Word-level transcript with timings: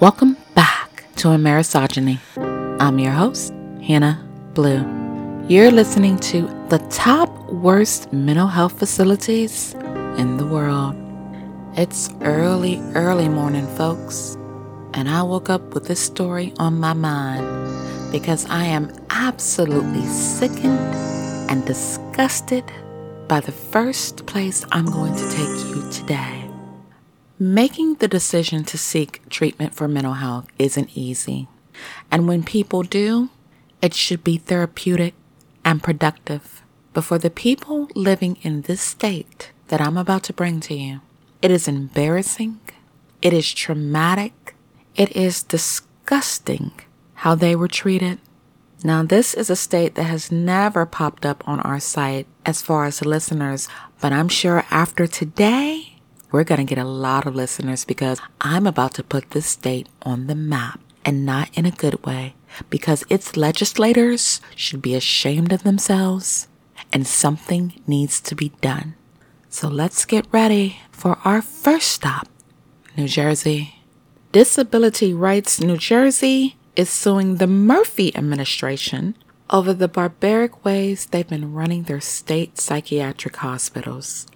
Welcome 0.00 0.38
back 0.54 1.04
to 1.16 1.28
Amerisogyny. 1.28 2.20
I'm 2.80 2.98
your 2.98 3.12
host, 3.12 3.52
Hannah 3.86 4.26
Blue. 4.54 4.80
You're 5.46 5.70
listening 5.70 6.18
to 6.20 6.48
the 6.70 6.78
top 6.88 7.28
worst 7.50 8.10
mental 8.10 8.46
health 8.46 8.78
facilities 8.78 9.74
in 10.16 10.38
the 10.38 10.46
world. 10.46 10.96
It's 11.76 12.08
early, 12.22 12.80
early 12.94 13.28
morning, 13.28 13.66
folks, 13.76 14.38
and 14.94 15.06
I 15.06 15.22
woke 15.22 15.50
up 15.50 15.74
with 15.74 15.86
this 15.86 16.00
story 16.00 16.54
on 16.58 16.80
my 16.80 16.94
mind 16.94 17.44
because 18.10 18.46
I 18.46 18.64
am 18.64 18.90
absolutely 19.10 20.06
sickened 20.06 20.94
and 21.50 21.66
disgusted 21.66 22.64
by 23.28 23.40
the 23.40 23.52
first 23.52 24.24
place 24.24 24.64
I'm 24.72 24.86
going 24.86 25.14
to 25.14 25.30
take 25.30 25.66
you 25.68 25.86
today. 25.92 26.39
Making 27.42 27.94
the 27.94 28.06
decision 28.06 28.64
to 28.64 28.76
seek 28.76 29.26
treatment 29.30 29.74
for 29.74 29.88
mental 29.88 30.12
health 30.12 30.46
isn't 30.58 30.94
easy. 30.94 31.48
And 32.10 32.28
when 32.28 32.42
people 32.42 32.82
do, 32.82 33.30
it 33.80 33.94
should 33.94 34.22
be 34.22 34.36
therapeutic 34.36 35.14
and 35.64 35.82
productive. 35.82 36.60
But 36.92 37.04
for 37.04 37.16
the 37.16 37.30
people 37.30 37.88
living 37.94 38.36
in 38.42 38.60
this 38.60 38.82
state 38.82 39.52
that 39.68 39.80
I'm 39.80 39.96
about 39.96 40.22
to 40.24 40.34
bring 40.34 40.60
to 40.60 40.74
you, 40.74 41.00
it 41.40 41.50
is 41.50 41.66
embarrassing, 41.66 42.60
it 43.22 43.32
is 43.32 43.54
traumatic, 43.54 44.54
it 44.94 45.16
is 45.16 45.42
disgusting 45.42 46.72
how 47.14 47.34
they 47.34 47.56
were 47.56 47.68
treated. 47.68 48.18
Now, 48.84 49.02
this 49.02 49.32
is 49.32 49.48
a 49.48 49.56
state 49.56 49.94
that 49.94 50.04
has 50.04 50.30
never 50.30 50.84
popped 50.84 51.24
up 51.24 51.42
on 51.48 51.60
our 51.60 51.80
site 51.80 52.26
as 52.44 52.60
far 52.60 52.84
as 52.84 53.02
listeners, 53.02 53.66
but 53.98 54.12
I'm 54.12 54.28
sure 54.28 54.66
after 54.70 55.06
today, 55.06 55.89
we're 56.30 56.44
going 56.44 56.64
to 56.64 56.74
get 56.74 56.82
a 56.82 56.88
lot 56.88 57.26
of 57.26 57.34
listeners 57.34 57.84
because 57.84 58.20
I'm 58.40 58.66
about 58.66 58.94
to 58.94 59.02
put 59.02 59.30
this 59.30 59.46
state 59.46 59.88
on 60.02 60.26
the 60.26 60.34
map 60.34 60.80
and 61.04 61.26
not 61.26 61.50
in 61.54 61.66
a 61.66 61.70
good 61.70 62.04
way 62.04 62.34
because 62.68 63.04
its 63.08 63.36
legislators 63.36 64.40
should 64.54 64.82
be 64.82 64.94
ashamed 64.94 65.52
of 65.52 65.62
themselves 65.62 66.48
and 66.92 67.06
something 67.06 67.80
needs 67.86 68.20
to 68.20 68.34
be 68.34 68.50
done. 68.60 68.94
So 69.48 69.68
let's 69.68 70.04
get 70.04 70.26
ready 70.30 70.80
for 70.90 71.18
our 71.24 71.42
first 71.42 71.88
stop 71.88 72.28
New 72.96 73.08
Jersey. 73.08 73.76
Disability 74.32 75.12
Rights 75.12 75.60
New 75.60 75.76
Jersey 75.76 76.56
is 76.76 76.88
suing 76.88 77.36
the 77.36 77.46
Murphy 77.46 78.14
administration 78.16 79.16
over 79.50 79.74
the 79.74 79.88
barbaric 79.88 80.64
ways 80.64 81.06
they've 81.06 81.26
been 81.26 81.52
running 81.52 81.84
their 81.84 82.00
state 82.00 82.60
psychiatric 82.60 83.36
hospitals. 83.36 84.26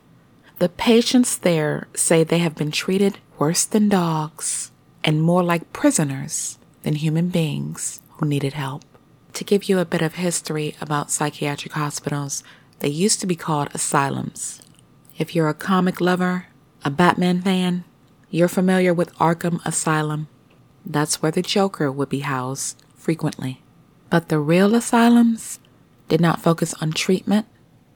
The 0.59 0.69
patients 0.69 1.37
there 1.37 1.89
say 1.95 2.23
they 2.23 2.39
have 2.39 2.55
been 2.55 2.71
treated 2.71 3.19
worse 3.39 3.65
than 3.65 3.89
dogs 3.89 4.71
and 5.03 5.21
more 5.21 5.43
like 5.43 5.73
prisoners 5.73 6.59
than 6.83 6.95
human 6.95 7.29
beings 7.29 8.01
who 8.11 8.27
needed 8.27 8.53
help. 8.53 8.85
To 9.33 9.45
give 9.45 9.65
you 9.65 9.81
a 9.81 9.85
bit 9.85 10.01
of 10.01 10.15
history 10.15 10.77
about 10.81 11.11
psychiatric 11.11 11.73
hospitals, 11.73 12.45
they 12.79 12.89
used 12.89 13.21
to 13.21 13.27
be 13.27 13.35
called 13.35 13.69
asylums. 13.75 14.63
If 15.19 15.35
you're 15.35 15.49
a 15.49 15.55
comic 15.55 16.01
lover, 16.01 16.47
a 16.85 16.91
Batman 16.91 17.43
fan, 17.43 17.85
you're 18.31 18.49
familiar 18.49 18.95
with 18.95 19.15
Arkham 19.17 19.65
Asylum. 19.65 20.29
That's 20.87 21.21
where 21.21 21.33
the 21.33 21.43
Joker 21.43 21.91
would 21.91 22.09
be 22.09 22.21
housed 22.21 22.81
frequently. 22.95 23.61
But 24.09 24.29
the 24.29 24.39
real 24.39 24.75
asylums 24.77 25.59
did 26.09 26.21
not 26.21 26.43
focus 26.43 26.75
on 26.81 26.93
treatment, 26.93 27.47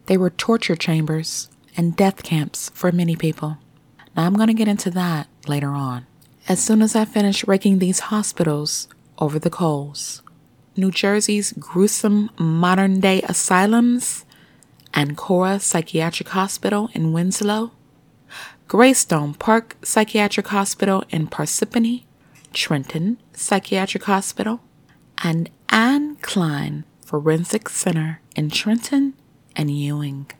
they 0.06 0.16
were 0.16 0.30
torture 0.30 0.76
chambers 0.76 1.48
and 1.78 1.96
death 1.96 2.22
camps 2.24 2.70
for 2.74 2.92
many 2.92 3.16
people. 3.16 3.56
Now, 4.14 4.26
I'm 4.26 4.34
going 4.34 4.48
to 4.48 4.54
get 4.54 4.68
into 4.68 4.90
that 4.90 5.28
later 5.46 5.70
on. 5.70 6.06
As 6.48 6.62
soon 6.62 6.82
as 6.82 6.96
I 6.96 7.04
finish 7.04 7.46
raking 7.46 7.78
these 7.78 8.00
hospitals 8.00 8.88
over 9.18 9.38
the 9.38 9.48
coals, 9.48 10.22
New 10.76 10.90
Jersey's 10.90 11.52
gruesome 11.52 12.30
modern 12.36 12.98
day 13.00 13.22
asylums, 13.22 14.24
Ancora 14.92 15.60
Psychiatric 15.60 16.30
Hospital 16.30 16.90
in 16.94 17.12
Winslow, 17.12 17.70
Greystone 18.66 19.34
Park 19.34 19.76
Psychiatric 19.82 20.48
Hospital 20.48 21.04
in 21.10 21.28
Parsippany, 21.28 22.04
Trenton 22.52 23.18
Psychiatric 23.32 24.04
Hospital, 24.04 24.60
and 25.22 25.48
Anne 25.68 26.16
Klein 26.16 26.84
Forensic 27.04 27.68
Center 27.68 28.20
in 28.34 28.50
Trenton 28.50 29.14
and 29.54 29.70
Ewing. 29.70 30.30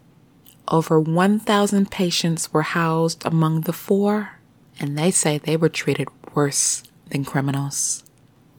Over 0.70 1.00
1,000 1.00 1.90
patients 1.90 2.52
were 2.52 2.62
housed 2.62 3.24
among 3.24 3.62
the 3.62 3.72
four, 3.72 4.38
and 4.78 4.98
they 4.98 5.10
say 5.10 5.38
they 5.38 5.56
were 5.56 5.70
treated 5.70 6.08
worse 6.34 6.82
than 7.10 7.24
criminals. 7.24 8.04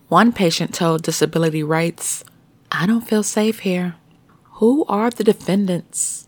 One 0.07 0.33
patient 0.33 0.73
told 0.73 1.03
Disability 1.03 1.61
Rights, 1.61 2.23
I 2.71 2.87
don't 2.87 3.07
feel 3.07 3.21
safe 3.21 3.59
here. 3.59 3.95
Who 4.53 4.85
are 4.85 5.11
the 5.11 5.23
defendants? 5.23 6.27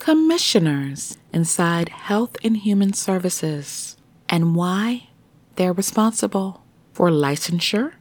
Commissioners 0.00 1.18
inside 1.32 1.88
Health 1.88 2.36
and 2.42 2.56
Human 2.56 2.92
Services. 2.92 3.96
And 4.28 4.56
why? 4.56 5.08
They're 5.54 5.72
responsible 5.72 6.64
for 6.92 7.10
licensure, 7.10 7.92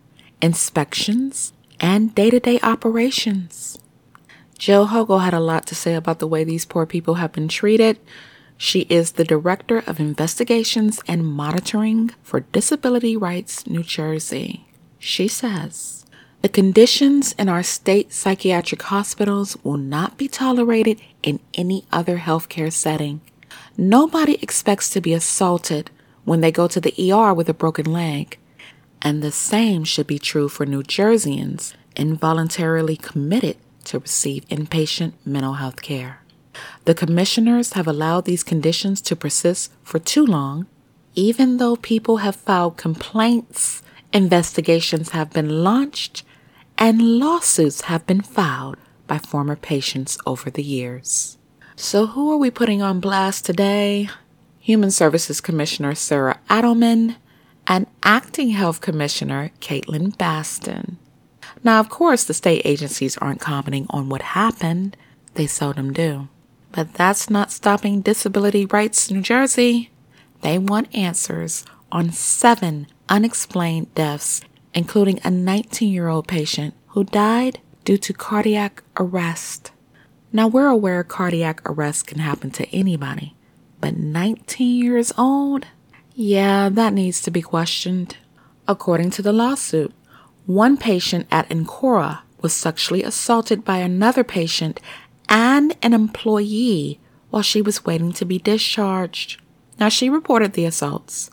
inspections, 0.41 1.53
and 1.79 2.15
day 2.15 2.31
to 2.31 2.39
day 2.39 2.59
operations. 2.63 3.77
Jill 4.61 4.89
Hogle 4.89 5.23
had 5.23 5.33
a 5.33 5.39
lot 5.39 5.65
to 5.65 5.73
say 5.73 5.95
about 5.95 6.19
the 6.19 6.27
way 6.27 6.43
these 6.43 6.65
poor 6.65 6.85
people 6.85 7.15
have 7.15 7.31
been 7.31 7.47
treated. 7.47 7.97
She 8.57 8.81
is 8.89 9.13
the 9.13 9.23
Director 9.23 9.79
of 9.87 9.99
Investigations 9.99 11.01
and 11.07 11.25
Monitoring 11.25 12.11
for 12.21 12.41
Disability 12.41 13.17
Rights 13.17 13.65
New 13.65 13.81
Jersey. 13.81 14.67
She 14.99 15.27
says, 15.27 16.05
the 16.43 16.47
conditions 16.47 17.33
in 17.39 17.49
our 17.49 17.63
state 17.63 18.13
psychiatric 18.13 18.83
hospitals 18.83 19.57
will 19.63 19.77
not 19.77 20.19
be 20.19 20.27
tolerated 20.27 21.01
in 21.23 21.39
any 21.55 21.85
other 21.91 22.19
healthcare 22.19 22.71
setting. 22.71 23.21
Nobody 23.75 24.35
expects 24.43 24.91
to 24.91 25.01
be 25.01 25.13
assaulted 25.13 25.89
when 26.23 26.41
they 26.41 26.51
go 26.51 26.67
to 26.67 26.79
the 26.79 27.11
ER 27.11 27.33
with 27.33 27.49
a 27.49 27.55
broken 27.55 27.91
leg. 27.91 28.37
And 29.01 29.23
the 29.23 29.31
same 29.31 29.85
should 29.85 30.05
be 30.05 30.19
true 30.19 30.47
for 30.47 30.67
New 30.67 30.83
Jerseyans 30.83 31.73
involuntarily 31.95 32.95
committed 32.95 33.57
to 33.85 33.99
receive 33.99 34.47
inpatient 34.49 35.13
mental 35.25 35.53
health 35.53 35.81
care. 35.81 36.21
The 36.85 36.93
commissioners 36.93 37.73
have 37.73 37.87
allowed 37.87 38.25
these 38.25 38.43
conditions 38.43 39.01
to 39.01 39.15
persist 39.15 39.71
for 39.83 39.99
too 39.99 40.25
long. 40.25 40.67
Even 41.15 41.57
though 41.57 41.75
people 41.75 42.17
have 42.17 42.35
filed 42.35 42.77
complaints, 42.77 43.83
investigations 44.13 45.09
have 45.09 45.31
been 45.31 45.63
launched, 45.63 46.23
and 46.77 47.19
lawsuits 47.19 47.81
have 47.81 48.05
been 48.07 48.21
filed 48.21 48.77
by 49.07 49.17
former 49.17 49.55
patients 49.55 50.17
over 50.25 50.49
the 50.49 50.63
years. 50.63 51.37
So, 51.75 52.07
who 52.07 52.31
are 52.31 52.37
we 52.37 52.51
putting 52.51 52.81
on 52.81 52.99
blast 52.99 53.45
today? 53.45 54.09
Human 54.59 54.91
Services 54.91 55.41
Commissioner 55.41 55.95
Sarah 55.95 56.39
Adelman 56.49 57.15
and 57.67 57.87
Acting 58.03 58.51
Health 58.51 58.79
Commissioner 58.81 59.51
Kaitlan 59.59 60.17
Baston. 60.17 60.97
Now, 61.63 61.79
of 61.79 61.89
course, 61.89 62.23
the 62.23 62.33
state 62.33 62.63
agencies 62.65 63.17
aren't 63.17 63.41
commenting 63.41 63.85
on 63.89 64.09
what 64.09 64.21
happened. 64.21 64.97
They 65.35 65.47
seldom 65.47 65.93
do. 65.93 66.27
But 66.71 66.93
that's 66.93 67.29
not 67.29 67.51
stopping 67.51 68.01
Disability 68.01 68.65
Rights 68.65 69.11
New 69.11 69.21
Jersey. 69.21 69.91
They 70.41 70.57
want 70.57 70.95
answers 70.95 71.65
on 71.91 72.11
seven 72.11 72.87
unexplained 73.09 73.93
deaths, 73.93 74.41
including 74.73 75.19
a 75.23 75.29
19 75.29 75.91
year 75.91 76.07
old 76.07 76.27
patient 76.27 76.73
who 76.87 77.03
died 77.03 77.59
due 77.83 77.97
to 77.97 78.13
cardiac 78.13 78.83
arrest. 78.97 79.71
Now, 80.33 80.47
we're 80.47 80.67
aware 80.67 81.03
cardiac 81.03 81.61
arrest 81.69 82.07
can 82.07 82.19
happen 82.19 82.51
to 82.51 82.69
anybody, 82.73 83.35
but 83.81 83.97
19 83.97 84.81
years 84.81 85.11
old? 85.17 85.67
Yeah, 86.13 86.69
that 86.69 86.93
needs 86.93 87.21
to 87.21 87.31
be 87.31 87.41
questioned. 87.41 88.17
According 88.67 89.09
to 89.11 89.21
the 89.21 89.33
lawsuit, 89.33 89.93
one 90.45 90.77
patient 90.77 91.27
at 91.31 91.49
Ancora 91.49 92.21
was 92.41 92.53
sexually 92.53 93.03
assaulted 93.03 93.63
by 93.63 93.77
another 93.77 94.23
patient 94.23 94.79
and 95.29 95.75
an 95.81 95.93
employee 95.93 96.99
while 97.29 97.43
she 97.43 97.61
was 97.61 97.85
waiting 97.85 98.11
to 98.13 98.25
be 98.25 98.37
discharged. 98.37 99.41
Now, 99.79 99.89
she 99.89 100.09
reported 100.09 100.53
the 100.53 100.65
assaults, 100.65 101.31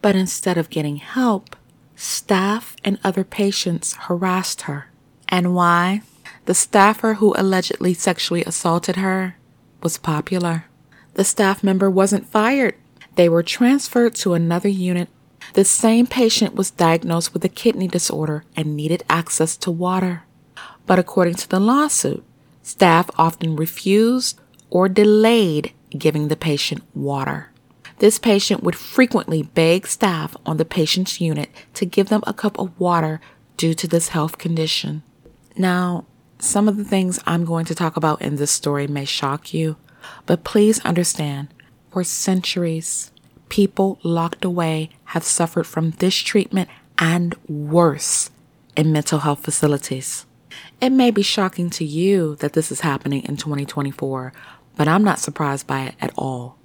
but 0.00 0.16
instead 0.16 0.56
of 0.56 0.70
getting 0.70 0.96
help, 0.96 1.56
staff 1.96 2.76
and 2.84 2.98
other 3.02 3.24
patients 3.24 3.94
harassed 3.94 4.62
her. 4.62 4.90
And 5.28 5.54
why? 5.54 6.02
The 6.46 6.54
staffer 6.54 7.14
who 7.14 7.34
allegedly 7.36 7.94
sexually 7.94 8.44
assaulted 8.44 8.96
her 8.96 9.36
was 9.82 9.98
popular. 9.98 10.66
The 11.14 11.24
staff 11.24 11.62
member 11.62 11.90
wasn't 11.90 12.26
fired. 12.26 12.76
They 13.16 13.28
were 13.28 13.42
transferred 13.42 14.14
to 14.16 14.34
another 14.34 14.68
unit 14.68 15.08
the 15.54 15.64
same 15.64 16.06
patient 16.06 16.54
was 16.54 16.70
diagnosed 16.70 17.32
with 17.32 17.44
a 17.44 17.48
kidney 17.48 17.88
disorder 17.88 18.44
and 18.56 18.76
needed 18.76 19.04
access 19.08 19.56
to 19.58 19.70
water. 19.70 20.24
But 20.86 20.98
according 20.98 21.34
to 21.34 21.48
the 21.48 21.60
lawsuit, 21.60 22.24
staff 22.62 23.10
often 23.16 23.56
refused 23.56 24.40
or 24.70 24.88
delayed 24.88 25.72
giving 25.90 26.28
the 26.28 26.36
patient 26.36 26.82
water. 26.94 27.50
This 27.98 28.18
patient 28.18 28.62
would 28.62 28.76
frequently 28.76 29.42
beg 29.42 29.86
staff 29.86 30.34
on 30.46 30.56
the 30.56 30.64
patient's 30.64 31.20
unit 31.20 31.50
to 31.74 31.84
give 31.84 32.08
them 32.08 32.22
a 32.26 32.32
cup 32.32 32.58
of 32.58 32.78
water 32.80 33.20
due 33.56 33.74
to 33.74 33.86
this 33.86 34.08
health 34.08 34.38
condition. 34.38 35.02
Now, 35.56 36.06
some 36.38 36.68
of 36.68 36.78
the 36.78 36.84
things 36.84 37.20
I'm 37.26 37.44
going 37.44 37.66
to 37.66 37.74
talk 37.74 37.96
about 37.96 38.22
in 38.22 38.36
this 38.36 38.50
story 38.50 38.86
may 38.86 39.04
shock 39.04 39.52
you, 39.52 39.76
but 40.24 40.44
please 40.44 40.80
understand 40.80 41.48
for 41.90 42.02
centuries, 42.02 43.09
people 43.50 43.98
locked 44.02 44.44
away 44.44 44.88
have 45.06 45.24
suffered 45.24 45.66
from 45.66 45.90
this 45.92 46.14
treatment 46.16 46.70
and 46.98 47.34
worse 47.46 48.30
in 48.76 48.92
mental 48.92 49.18
health 49.18 49.40
facilities. 49.40 50.24
It 50.80 50.90
may 50.90 51.10
be 51.10 51.22
shocking 51.22 51.68
to 51.70 51.84
you 51.84 52.36
that 52.36 52.54
this 52.54 52.72
is 52.72 52.80
happening 52.80 53.22
in 53.24 53.36
2024, 53.36 54.32
but 54.76 54.88
I'm 54.88 55.04
not 55.04 55.18
surprised 55.18 55.66
by 55.66 55.82
it 55.82 55.94
at 56.00 56.12
all. 56.16 56.56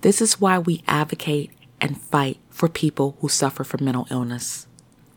This 0.00 0.22
is 0.22 0.40
why 0.40 0.58
we 0.58 0.82
advocate 0.88 1.50
and 1.80 2.00
fight 2.00 2.38
for 2.48 2.68
people 2.68 3.16
who 3.20 3.28
suffer 3.28 3.64
from 3.64 3.84
mental 3.84 4.06
illness. 4.10 4.66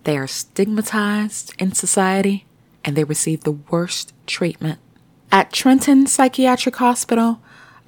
They 0.03 0.17
are 0.17 0.27
stigmatized 0.27 1.53
in 1.59 1.73
society 1.73 2.45
and 2.83 2.95
they 2.95 3.03
receive 3.03 3.43
the 3.43 3.51
worst 3.51 4.13
treatment. 4.25 4.79
At 5.31 5.53
Trenton 5.53 6.07
Psychiatric 6.07 6.75
Hospital, 6.75 7.41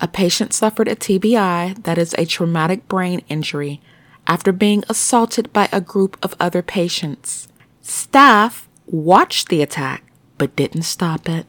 a 0.04 0.08
patient 0.10 0.54
suffered 0.54 0.90
a 0.90 0.98
TBI, 0.98 1.82
that 1.84 1.98
is 1.98 2.14
a 2.18 2.26
traumatic 2.26 2.90
brain 2.90 3.22
injury, 3.30 3.80
after 4.28 4.52
being 4.52 4.84
assaulted 4.90 5.52
by 5.54 5.70
a 5.72 5.80
group 5.80 6.18
of 6.22 6.36
other 6.42 6.62
patients. 6.62 7.48
Staff 7.82 8.68
watched 8.86 9.48
the 9.48 9.62
attack 9.62 10.04
but 10.38 10.58
didn't 10.58 10.82
stop 10.82 11.30
it. 11.30 11.46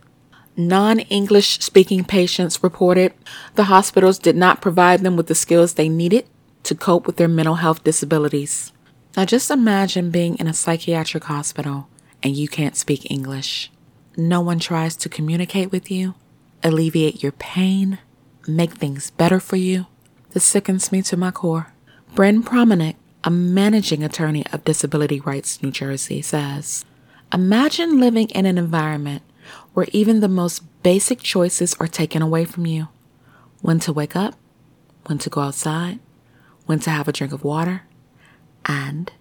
Non 0.56 1.00
English 1.00 1.58
speaking 1.58 2.04
patients 2.04 2.62
reported 2.62 3.12
the 3.56 3.64
hospitals 3.64 4.20
did 4.20 4.36
not 4.36 4.62
provide 4.62 5.00
them 5.00 5.16
with 5.16 5.26
the 5.26 5.34
skills 5.34 5.74
they 5.74 5.88
needed 5.88 6.24
to 6.62 6.76
cope 6.76 7.08
with 7.08 7.16
their 7.16 7.26
mental 7.26 7.56
health 7.56 7.82
disabilities. 7.82 8.72
Now, 9.16 9.24
just 9.24 9.50
imagine 9.50 10.12
being 10.12 10.36
in 10.36 10.46
a 10.46 10.54
psychiatric 10.54 11.24
hospital 11.24 11.88
and 12.22 12.36
you 12.36 12.46
can't 12.46 12.76
speak 12.76 13.10
English. 13.10 13.72
No 14.16 14.40
one 14.40 14.60
tries 14.60 14.94
to 14.98 15.08
communicate 15.08 15.72
with 15.72 15.90
you, 15.90 16.14
alleviate 16.62 17.20
your 17.20 17.32
pain, 17.32 17.98
make 18.46 18.72
things 18.72 19.10
better 19.10 19.40
for 19.40 19.56
you. 19.56 19.86
This 20.30 20.44
sickens 20.44 20.92
me 20.92 21.02
to 21.02 21.16
my 21.16 21.30
core. 21.30 21.72
Bren 22.14 22.42
Promenick, 22.42 22.96
a 23.22 23.30
managing 23.30 24.02
attorney 24.02 24.44
of 24.52 24.64
Disability 24.64 25.20
Rights 25.20 25.62
New 25.62 25.70
Jersey, 25.70 26.22
says 26.22 26.84
Imagine 27.32 27.98
living 27.98 28.28
in 28.30 28.46
an 28.46 28.58
environment 28.58 29.22
where 29.72 29.86
even 29.92 30.20
the 30.20 30.28
most 30.28 30.62
basic 30.82 31.20
choices 31.20 31.74
are 31.80 31.88
taken 31.88 32.22
away 32.22 32.44
from 32.44 32.66
you 32.66 32.88
when 33.60 33.78
to 33.80 33.92
wake 33.92 34.14
up, 34.14 34.34
when 35.06 35.18
to 35.18 35.30
go 35.30 35.40
outside, 35.40 35.98
when 36.66 36.78
to 36.80 36.90
have 36.90 37.08
a 37.08 37.12
drink 37.12 37.32
of 37.32 37.44
water, 37.44 37.82
and 38.66 39.12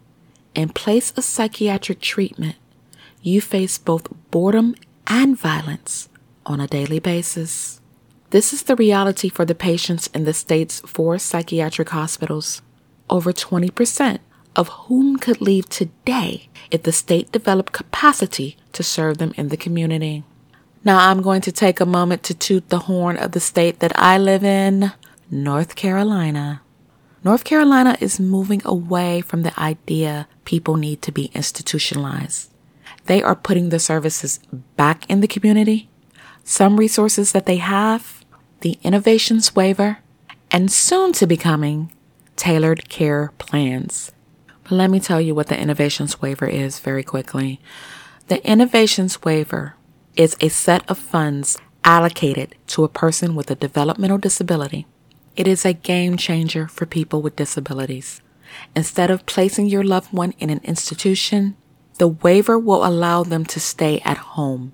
in 0.54 0.70
place 0.70 1.12
of 1.12 1.24
psychiatric 1.24 2.00
treatment, 2.00 2.56
you 3.22 3.42
face 3.42 3.78
both 3.78 4.08
boredom 4.32 4.76
and 5.08 5.38
violence 5.38 6.10
on 6.46 6.60
a 6.60 6.68
daily 6.68 7.00
basis. 7.00 7.80
This 8.34 8.52
is 8.52 8.64
the 8.64 8.76
reality 8.76 9.30
for 9.30 9.46
the 9.46 9.54
patients 9.54 10.08
in 10.08 10.24
the 10.24 10.34
state's 10.34 10.80
four 10.80 11.20
psychiatric 11.20 11.90
hospitals. 11.90 12.64
Over 13.08 13.32
20% 13.32 14.18
of 14.56 14.70
whom 14.70 15.18
could 15.18 15.40
leave 15.40 15.70
today 15.70 16.50
if 16.72 16.82
the 16.82 16.92
state 16.92 17.32
developed 17.32 17.74
capacity 17.74 18.58
to 18.72 18.82
serve 18.82 19.20
them 19.20 19.36
in 19.38 19.50
the 19.50 19.56
community. 19.56 20.24
Now, 20.84 21.12
I'm 21.12 21.22
going 21.22 21.42
to 21.42 21.52
take 21.52 21.80
a 21.80 21.86
moment 21.86 22.24
to 22.24 22.34
toot 22.34 22.70
the 22.70 22.90
horn 22.90 23.18
of 23.18 23.34
the 23.34 23.40
state 23.40 23.82
that 23.82 23.92
I 23.96 24.18
live 24.18 24.44
in, 24.44 24.94
North 25.30 25.76
Carolina. 25.76 26.64
North 27.24 27.44
Carolina 27.44 27.98
is 28.00 28.20
moving 28.20 28.64
away 28.66 29.22
from 29.22 29.44
the 29.44 29.58
idea 29.60 30.28
people 30.44 30.76
need 30.76 31.04
to 31.04 31.12
be 31.12 31.30
institutionalized. 31.36 32.50
They 33.06 33.22
are 33.22 33.36
putting 33.36 33.70
the 33.70 33.78
services 33.78 34.40
back 34.76 35.08
in 35.08 35.22
the 35.22 35.28
community. 35.28 35.92
Some 36.44 36.78
resources 36.78 37.32
that 37.34 37.46
they 37.46 37.58
have, 37.58 38.23
the 38.64 38.80
innovations 38.82 39.54
waiver, 39.54 40.00
and 40.50 40.72
soon 40.72 41.12
to 41.12 41.28
be 41.28 41.36
coming 41.36 41.92
tailored 42.38 42.88
care 42.88 43.34
plans. 43.38 44.14
But 44.64 44.72
let 44.72 44.90
me 44.90 45.02
tell 45.02 45.20
you 45.20 45.36
what 45.36 45.48
the 45.48 45.60
innovations 45.60 46.22
waiver 46.22 46.48
is 46.48 46.80
very 46.80 47.04
quickly. 47.04 47.60
The 48.30 48.42
innovations 48.48 49.22
waiver 49.22 49.76
is 50.16 50.38
a 50.40 50.48
set 50.48 50.90
of 50.90 50.98
funds 50.98 51.58
allocated 51.84 52.56
to 52.68 52.86
a 52.86 52.90
person 52.90 53.36
with 53.36 53.52
a 53.52 53.56
developmental 53.56 54.18
disability. 54.18 54.88
It 55.36 55.46
is 55.46 55.66
a 55.66 55.74
game 55.74 56.16
changer 56.16 56.70
for 56.70 56.86
people 56.86 57.22
with 57.22 57.36
disabilities. 57.36 58.22
Instead 58.78 59.12
of 59.12 59.26
placing 59.26 59.66
your 59.66 59.84
loved 59.84 60.14
one 60.14 60.34
in 60.40 60.50
an 60.50 60.62
institution, 60.64 61.58
the 61.98 62.08
waiver 62.08 62.58
will 62.58 62.86
allow 62.86 63.24
them 63.24 63.44
to 63.48 63.60
stay 63.60 64.00
at 64.06 64.18
home. 64.40 64.72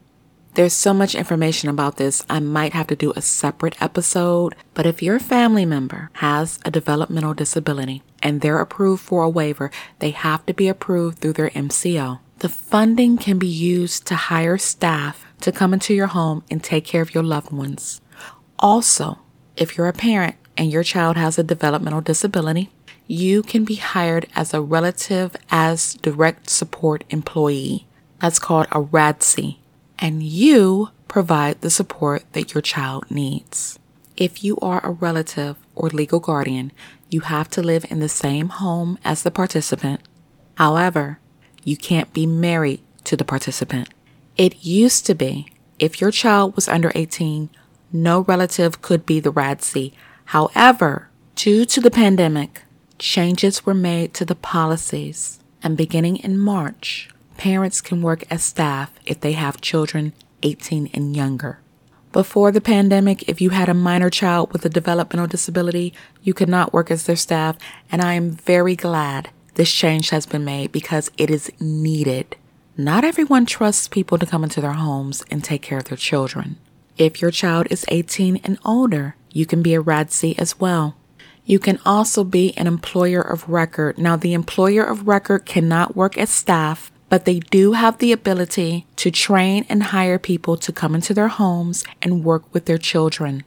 There's 0.60 0.74
so 0.74 0.94
much 0.94 1.16
information 1.16 1.70
about 1.70 1.96
this, 1.96 2.26
I 2.30 2.42
might 2.42 2.74
have 2.74 2.88
to 2.88 2.96
do 2.98 3.14
a 3.16 3.22
separate 3.22 3.82
episode. 3.82 4.56
But 4.74 4.86
if 4.86 5.02
your 5.02 5.18
family 5.18 5.64
member 5.64 6.10
has 6.16 6.60
a 6.66 6.70
developmental 6.70 7.34
disability 7.34 8.04
and 8.22 8.42
they're 8.42 8.60
approved 8.60 9.02
for 9.02 9.24
a 9.24 9.30
waiver, 9.30 9.72
they 10.00 10.10
have 10.10 10.46
to 10.48 10.54
be 10.54 10.68
approved 10.68 11.20
through 11.20 11.32
their 11.32 11.50
MCO. 11.52 12.20
The 12.40 12.50
funding 12.50 13.18
can 13.18 13.40
be 13.40 13.48
used 13.48 14.06
to 14.08 14.16
hire 14.16 14.58
staff 14.58 15.26
to 15.40 15.54
come 15.54 15.74
into 15.74 15.94
your 15.94 16.08
home 16.08 16.44
and 16.52 16.62
take 16.62 16.84
care 16.84 17.02
of 17.02 17.16
your 17.16 17.24
loved 17.24 17.54
ones. 17.54 18.02
Also, 18.60 19.20
if 19.56 19.78
you're 19.78 19.88
a 19.88 19.94
parent 19.94 20.36
and 20.58 20.70
your 20.70 20.84
child 20.84 21.16
has 21.16 21.40
a 21.40 21.42
developmental 21.44 22.02
disability, 22.02 22.70
you 23.08 23.44
can 23.44 23.64
be 23.64 23.76
hired 23.76 24.28
as 24.36 24.54
a 24.54 24.60
relative 24.60 25.38
as 25.50 25.94
direct 25.94 26.50
support 26.50 27.06
employee. 27.10 27.88
That's 28.20 28.40
called 28.40 28.68
a 28.74 28.82
RADC. 28.82 29.59
And 30.00 30.24
you 30.24 30.90
provide 31.08 31.62
the 31.62 31.70
support 31.70 32.24
that 32.34 32.54
your 32.54 32.62
child 32.62 33.12
needs. 33.12 33.78
If 34.16 34.44
you 34.44 34.58
are 34.62 34.80
a 34.84 34.92
relative 34.92 35.58
or 35.76 35.90
legal 35.90 36.20
guardian, 36.20 36.72
you 37.10 37.22
have 37.22 37.50
to 37.52 37.62
live 37.62 37.86
in 37.90 38.00
the 38.00 38.10
same 38.10 38.50
home 38.50 38.98
as 39.04 39.24
the 39.24 39.32
participant. 39.32 40.02
However, 40.56 41.20
you 41.64 41.76
can't 41.76 42.14
be 42.14 42.26
married 42.26 42.82
to 43.04 43.18
the 43.18 43.26
participant. 43.26 43.90
It 44.38 44.64
used 44.64 45.06
to 45.06 45.16
be 45.16 45.48
if 45.80 46.02
your 46.02 46.12
child 46.12 46.56
was 46.56 46.68
under 46.68 46.92
18, 46.96 47.50
no 47.92 48.22
relative 48.22 48.82
could 48.82 49.06
be 49.06 49.20
the 49.20 49.32
RADC. 49.32 49.94
However, 50.26 51.10
due 51.36 51.66
to 51.66 51.82
the 51.82 51.92
pandemic, 51.92 52.64
changes 53.00 53.66
were 53.66 53.74
made 53.74 54.14
to 54.14 54.26
the 54.26 54.36
policies, 54.36 55.40
and 55.64 55.76
beginning 55.76 56.18
in 56.18 56.38
March, 56.38 57.10
parents 57.40 57.80
can 57.80 58.02
work 58.02 58.26
as 58.30 58.44
staff 58.44 58.92
if 59.06 59.22
they 59.22 59.32
have 59.32 59.62
children 59.62 60.12
18 60.44 60.90
and 60.94 61.16
younger. 61.16 61.60
Before 62.12 62.52
the 62.52 62.60
pandemic, 62.60 63.30
if 63.30 63.40
you 63.40 63.52
had 63.52 63.70
a 63.70 63.74
minor 63.74 64.10
child 64.10 64.52
with 64.52 64.66
a 64.66 64.70
developmental 64.70 65.26
disability, 65.26 65.94
you 66.22 66.34
could 66.34 66.50
not 66.50 66.74
work 66.74 66.92
as 66.92 67.06
their 67.06 67.16
staff, 67.16 67.56
and 67.90 68.02
I 68.02 68.16
am 68.16 68.32
very 68.32 68.76
glad 68.76 69.30
this 69.54 69.72
change 69.72 70.10
has 70.10 70.26
been 70.26 70.44
made 70.44 70.74
because 70.74 71.12
it 71.18 71.30
is 71.30 71.50
needed. 71.62 72.36
Not 72.76 73.06
everyone 73.06 73.46
trusts 73.46 73.88
people 73.88 74.18
to 74.18 74.26
come 74.26 74.44
into 74.44 74.60
their 74.60 74.74
homes 74.74 75.24
and 75.32 75.42
take 75.42 75.62
care 75.62 75.78
of 75.78 75.86
their 75.86 75.98
children. 75.98 76.58
If 76.98 77.22
your 77.22 77.32
child 77.32 77.68
is 77.70 77.86
18 77.88 78.42
and 78.44 78.60
older, 78.66 79.16
you 79.32 79.46
can 79.46 79.62
be 79.62 79.76
a 79.76 79.82
RADC 79.82 80.38
as 80.38 80.60
well. 80.60 80.98
You 81.46 81.58
can 81.58 81.80
also 81.86 82.26
be 82.26 82.54
an 82.58 82.68
employer 82.68 83.22
of 83.22 83.48
record. 83.48 83.98
Now, 83.98 84.18
the 84.18 84.34
employer 84.34 84.84
of 84.84 85.08
record 85.08 85.46
cannot 85.46 85.96
work 85.96 86.18
as 86.18 86.30
staff, 86.30 86.92
but 87.10 87.26
they 87.26 87.40
do 87.40 87.74
have 87.74 87.98
the 87.98 88.12
ability 88.12 88.86
to 88.96 89.12
train 89.12 89.66
and 89.68 89.84
hire 89.84 90.20
people 90.20 90.56
to 90.58 90.72
come 90.72 90.96
into 90.96 91.14
their 91.14 91.28
homes 91.28 91.84
and 92.02 92.24
work 92.24 92.44
with 92.54 92.66
their 92.66 92.78
children. 92.78 93.44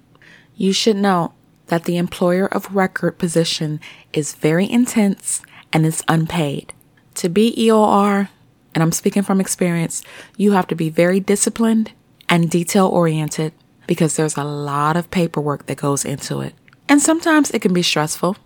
You 0.57 0.73
should 0.73 0.97
know 0.97 1.33
that 1.69 1.85
the 1.85 1.97
employer 1.97 2.47
of 2.47 2.75
record 2.75 3.19
position 3.19 3.81
is 4.13 4.35
very 4.35 4.71
intense 4.71 5.43
and 5.73 5.87
is 5.87 6.03
unpaid. 6.09 6.73
To 7.15 7.29
be 7.29 7.55
EOR, 7.57 8.29
and 8.75 8.83
I'm 8.83 8.93
speaking 8.93 9.23
from 9.23 9.41
experience, 9.41 10.03
you 10.37 10.53
have 10.53 10.67
to 10.69 10.75
be 10.75 10.91
very 10.91 11.21
disciplined 11.21 11.93
and 12.29 12.51
detail 12.51 12.89
oriented 12.89 13.53
because 13.87 14.17
there's 14.17 14.37
a 14.37 14.45
lot 14.45 14.97
of 14.97 15.11
paperwork 15.11 15.67
that 15.67 15.77
goes 15.79 16.05
into 16.05 16.41
it. 16.41 16.55
And 16.89 17.01
sometimes 17.01 17.51
it 17.51 17.63
can 17.63 17.73
be 17.73 17.83
stressful. 17.83 18.37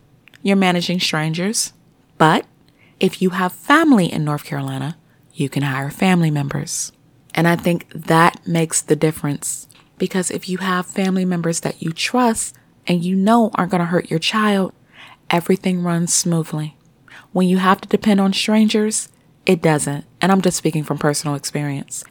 You're 0.43 0.57
managing 0.57 1.01
strangers. 1.01 1.73
But 2.19 2.47
if 3.01 3.21
you 3.21 3.31
have 3.31 3.53
family 3.53 4.13
in 4.13 4.25
North 4.25 4.45
Carolina, 4.45 4.97
you 5.37 5.49
can 5.49 5.63
hire 5.63 5.91
family 5.91 6.31
members. 6.31 6.93
And 7.35 7.47
I 7.47 7.57
think 7.57 7.89
that 7.91 8.47
makes 8.47 8.81
the 8.81 8.97
difference 8.97 9.69
because 9.99 10.31
if 10.31 10.49
you 10.49 10.59
have 10.59 10.87
family 10.87 11.25
members 11.25 11.61
that 11.61 11.83
you 11.83 11.93
trust 11.93 12.57
and 12.87 13.05
you 13.05 13.15
know 13.15 13.51
aren't 13.55 13.71
going 13.71 13.81
to 13.81 13.87
hurt 13.87 14.11
your 14.11 14.19
child, 14.19 14.73
everything 15.31 15.83
runs 15.83 16.15
smoothly. 16.15 16.77
When 17.33 17.49
you 17.49 17.59
have 17.59 17.81
to 17.83 17.89
depend 17.89 18.21
on 18.21 18.33
strangers, 18.33 19.11
it 19.45 19.61
doesn't. 19.61 20.07
And 20.21 20.33
I'm 20.33 20.41
just 20.41 20.57
speaking 20.57 20.85
from 20.85 20.99
personal 20.99 21.37
experience. 21.37 22.05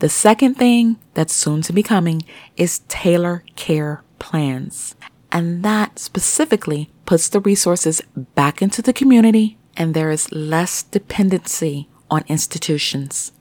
The 0.00 0.08
second 0.08 0.54
thing 0.54 0.98
that's 1.14 1.32
soon 1.32 1.62
to 1.62 1.72
be 1.72 1.84
coming 1.84 2.22
is 2.56 2.80
tailor 2.88 3.44
care 3.54 4.02
plans. 4.18 4.96
And 5.30 5.62
that 5.62 6.00
specifically 6.00 6.90
puts 7.06 7.28
the 7.28 7.40
resources 7.40 8.02
back 8.34 8.60
into 8.60 8.82
the 8.82 8.92
community 8.92 9.58
and 9.76 9.94
there 9.94 10.10
is 10.10 10.32
less 10.32 10.82
dependency 10.82 11.88
on 12.12 12.22
institutions. 12.28 13.32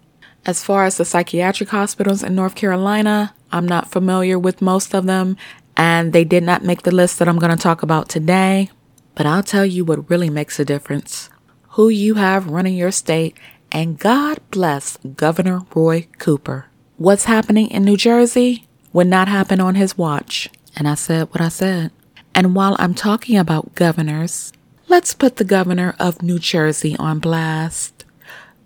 As 0.46 0.64
far 0.64 0.86
as 0.86 0.98
the 0.98 1.06
psychiatric 1.06 1.70
hospitals 1.70 2.24
in 2.24 2.34
North 2.34 2.56
Carolina, 2.56 3.36
I'm 3.52 3.68
not 3.68 3.92
familiar 3.92 4.40
with 4.40 4.62
most 4.62 4.96
of 4.96 5.06
them 5.06 5.38
and 5.78 6.14
they 6.14 6.24
did 6.24 6.44
not 6.44 6.64
make 6.64 6.84
the 6.84 6.94
list 6.94 7.20
that 7.20 7.28
I'm 7.28 7.40
going 7.40 7.56
to 7.56 7.62
talk 7.62 7.84
about 7.84 8.10
today. 8.10 8.70
But 9.16 9.26
I'll 9.26 9.44
tell 9.44 9.66
you 9.66 9.84
what 9.84 10.10
really 10.10 10.30
makes 10.30 10.60
a 10.60 10.66
difference 10.66 11.30
who 11.76 11.90
you 11.90 12.16
have 12.16 12.50
running 12.50 12.76
your 12.76 12.92
state, 12.92 13.38
and 13.72 13.98
God 13.98 14.40
bless 14.52 14.98
Governor 15.16 15.62
Roy 15.74 16.08
Cooper. 16.18 16.68
What's 16.98 17.26
happening 17.26 17.70
in 17.72 17.84
New 17.84 17.96
Jersey 17.96 18.68
would 18.92 19.08
not 19.08 19.30
happen 19.30 19.62
on 19.62 19.76
his 19.76 19.98
watch. 19.98 20.50
And 20.76 20.88
I 20.88 20.96
said 20.96 21.30
what 21.30 21.42
I 21.42 21.48
said. 21.48 21.92
And 22.36 22.56
while 22.56 22.76
I'm 22.78 22.94
talking 22.94 23.38
about 23.38 23.74
governors, 23.74 24.52
let's 24.88 25.14
put 25.14 25.38
the 25.38 25.46
governor 25.46 25.96
of 25.98 26.22
New 26.22 26.40
Jersey 26.40 26.96
on 26.98 27.20
blast. 27.20 28.01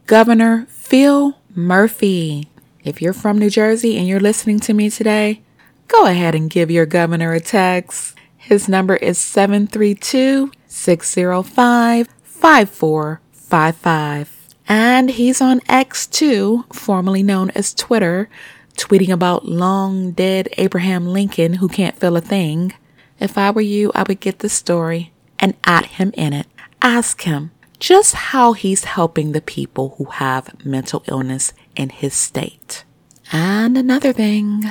Governor 0.08 0.66
Phil 0.70 1.38
Murphy. 1.56 2.48
If 2.84 3.02
you're 3.02 3.12
from 3.12 3.40
New 3.40 3.50
Jersey 3.50 3.98
and 3.98 4.08
you're 4.08 4.20
listening 4.20 4.60
to 4.60 4.72
me 4.72 4.92
today, 4.92 5.42
go 5.88 6.06
ahead 6.06 6.36
and 6.36 6.48
give 6.48 6.70
your 6.70 6.86
governor 6.86 7.34
a 7.34 7.40
text. 7.40 8.16
His 8.38 8.70
number 8.70 8.98
is 8.98 9.18
732 9.18 10.52
605 10.68 12.08
5455. 12.24 14.54
And 14.68 15.10
he's 15.10 15.42
on 15.42 15.60
X 15.68 16.06
too, 16.06 16.66
formerly 16.72 17.24
known 17.24 17.50
as 17.56 17.74
Twitter, 17.74 18.30
tweeting 18.78 19.10
about 19.10 19.48
long 19.48 20.12
dead 20.12 20.50
Abraham 20.60 21.08
Lincoln 21.08 21.56
who 21.56 21.68
can't 21.68 21.98
feel 21.98 22.16
a 22.16 22.22
thing. 22.22 22.76
If 23.20 23.40
I 23.40 23.50
were 23.50 23.62
you, 23.62 23.92
I 23.96 24.04
would 24.04 24.20
get 24.20 24.38
the 24.38 24.50
story 24.50 25.14
and 25.40 25.56
add 25.64 25.86
him 25.86 26.12
in 26.14 26.34
it. 26.34 26.46
Ask 26.80 27.24
him 27.24 27.50
just 27.80 28.16
how 28.16 28.54
he's 28.54 28.84
helping 28.86 29.32
the 29.32 29.42
people 29.42 29.96
who 29.98 30.06
have 30.06 30.66
mental 30.66 31.04
illness 31.08 31.54
in 31.76 31.90
his 31.90 32.14
state. 32.14 32.84
And 33.32 33.78
another 33.78 34.14
thing 34.14 34.64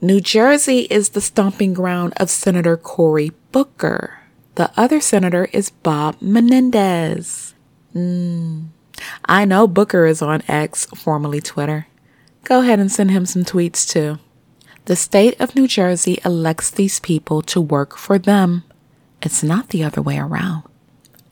New 0.00 0.20
Jersey 0.20 0.80
is 0.90 1.10
the 1.10 1.20
stomping 1.20 1.72
ground 1.72 2.12
of 2.18 2.28
Senator 2.28 2.76
Cory 2.76 3.32
Booker. 3.52 4.20
The 4.56 4.70
other 4.76 5.00
senator 5.00 5.48
is 5.52 5.70
Bob 5.70 6.16
Menendez. 6.20 7.54
Mm. 7.94 8.66
I 9.24 9.44
know 9.44 9.66
Booker 9.66 10.06
is 10.06 10.22
on 10.22 10.42
X, 10.46 10.86
formerly 10.86 11.40
Twitter. 11.40 11.86
Go 12.44 12.60
ahead 12.60 12.78
and 12.78 12.92
send 12.92 13.10
him 13.10 13.26
some 13.26 13.44
tweets 13.44 13.88
too. 13.88 14.18
The 14.84 14.96
state 14.96 15.40
of 15.40 15.56
New 15.56 15.66
Jersey 15.66 16.18
elects 16.24 16.70
these 16.70 17.00
people 17.00 17.40
to 17.42 17.60
work 17.60 17.96
for 17.96 18.18
them. 18.18 18.64
It's 19.22 19.42
not 19.42 19.70
the 19.70 19.82
other 19.82 20.02
way 20.02 20.18
around. 20.18 20.64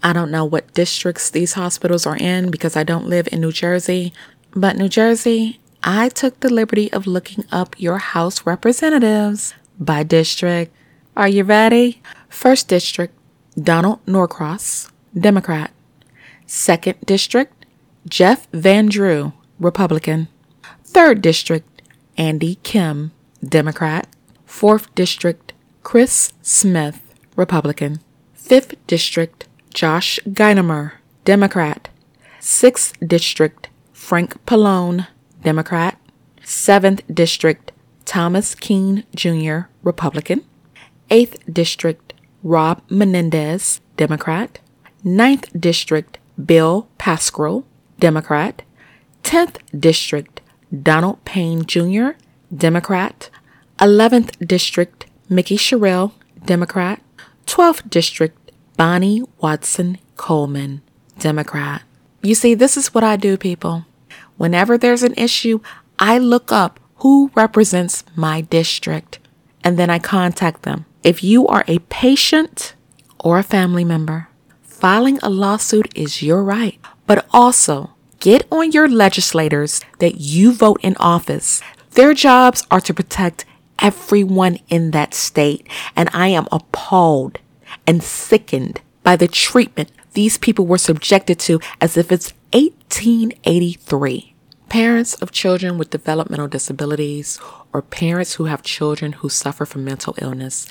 I 0.02 0.12
don't 0.12 0.30
know 0.30 0.44
what 0.44 0.74
districts 0.74 1.30
these 1.30 1.52
hospitals 1.52 2.06
are 2.06 2.16
in 2.16 2.50
because 2.50 2.76
I 2.76 2.82
don't 2.82 3.08
live 3.08 3.28
in 3.30 3.40
New 3.40 3.52
Jersey, 3.52 4.12
but 4.54 4.76
New 4.76 4.88
Jersey 4.88 5.60
I 5.84 6.10
took 6.10 6.38
the 6.38 6.52
liberty 6.52 6.92
of 6.92 7.08
looking 7.08 7.44
up 7.50 7.74
your 7.78 7.98
House 7.98 8.46
representatives 8.46 9.52
by 9.80 10.04
district. 10.04 10.72
Are 11.16 11.26
you 11.26 11.42
ready? 11.42 12.00
First 12.28 12.68
District, 12.68 13.12
Donald 13.60 13.98
Norcross, 14.06 14.90
Democrat. 15.18 15.72
Second 16.46 16.98
District, 17.04 17.66
Jeff 18.08 18.46
Van 18.52 18.86
Drew, 18.86 19.32
Republican. 19.58 20.28
Third 20.84 21.20
District, 21.20 21.82
Andy 22.16 22.56
Kim, 22.62 23.10
Democrat. 23.44 24.06
Fourth 24.46 24.94
District, 24.94 25.52
Chris 25.82 26.32
Smith, 26.42 27.02
Republican. 27.34 28.00
Fifth 28.34 28.74
District, 28.86 29.46
Josh 29.72 30.18
Gottheimer, 30.28 30.92
Democrat. 31.24 31.88
Sixth 32.40 32.94
District, 33.06 33.68
Frank 33.92 34.44
Pallone, 34.46 35.06
Democrat. 35.42 35.98
7th 36.44 37.00
District, 37.12 37.72
Thomas 38.04 38.54
Kean 38.54 39.04
Jr., 39.14 39.68
Republican. 39.82 40.42
8th 41.10 41.52
District, 41.52 42.12
Rob 42.42 42.82
Menendez, 42.88 43.80
Democrat. 43.96 44.58
9th 45.04 45.60
District, 45.60 46.18
Bill 46.44 46.88
Pascrell, 46.98 47.64
Democrat. 47.98 48.62
10th 49.22 49.56
District, 49.78 50.40
Donald 50.82 51.24
Payne 51.24 51.64
Jr., 51.64 52.10
Democrat. 52.54 53.30
11th 53.78 54.46
District, 54.46 55.06
Mikie 55.30 55.58
Sherrill, 55.58 56.12
Democrat. 56.44 57.00
12th 57.46 57.88
District, 57.88 58.41
Bonnie 58.82 59.22
Watson 59.38 59.98
Coleman, 60.16 60.82
Democrat. 61.16 61.82
You 62.20 62.34
see, 62.34 62.54
this 62.54 62.76
is 62.76 62.92
what 62.92 63.04
I 63.04 63.14
do, 63.14 63.36
people. 63.36 63.84
Whenever 64.36 64.76
there's 64.76 65.04
an 65.04 65.14
issue, 65.16 65.60
I 66.00 66.18
look 66.18 66.50
up 66.50 66.80
who 66.96 67.30
represents 67.36 68.02
my 68.16 68.40
district 68.40 69.20
and 69.62 69.78
then 69.78 69.88
I 69.88 70.00
contact 70.00 70.64
them. 70.64 70.86
If 71.04 71.22
you 71.22 71.46
are 71.46 71.62
a 71.68 71.78
patient 71.90 72.74
or 73.20 73.38
a 73.38 73.44
family 73.44 73.84
member, 73.84 74.26
filing 74.64 75.18
a 75.18 75.30
lawsuit 75.30 75.96
is 75.96 76.20
your 76.20 76.42
right, 76.42 76.76
but 77.06 77.24
also 77.30 77.92
get 78.18 78.48
on 78.50 78.72
your 78.72 78.88
legislators 78.88 79.80
that 80.00 80.16
you 80.16 80.52
vote 80.52 80.80
in 80.82 80.96
office. 80.96 81.62
Their 81.92 82.14
jobs 82.14 82.66
are 82.68 82.80
to 82.80 82.92
protect 82.92 83.44
everyone 83.78 84.58
in 84.68 84.90
that 84.90 85.14
state, 85.14 85.68
and 85.94 86.10
I 86.12 86.28
am 86.28 86.48
appalled 86.50 87.38
and 87.86 88.02
sickened 88.02 88.80
by 89.02 89.16
the 89.16 89.28
treatment 89.28 89.90
these 90.14 90.38
people 90.38 90.66
were 90.66 90.78
subjected 90.78 91.38
to 91.40 91.60
as 91.80 91.96
if 91.96 92.12
it's 92.12 92.32
1883. 92.52 94.34
Parents 94.68 95.14
of 95.14 95.32
children 95.32 95.78
with 95.78 95.90
developmental 95.90 96.48
disabilities 96.48 97.40
or 97.72 97.82
parents 97.82 98.34
who 98.34 98.44
have 98.44 98.62
children 98.62 99.12
who 99.12 99.28
suffer 99.28 99.64
from 99.64 99.84
mental 99.84 100.14
illness, 100.20 100.66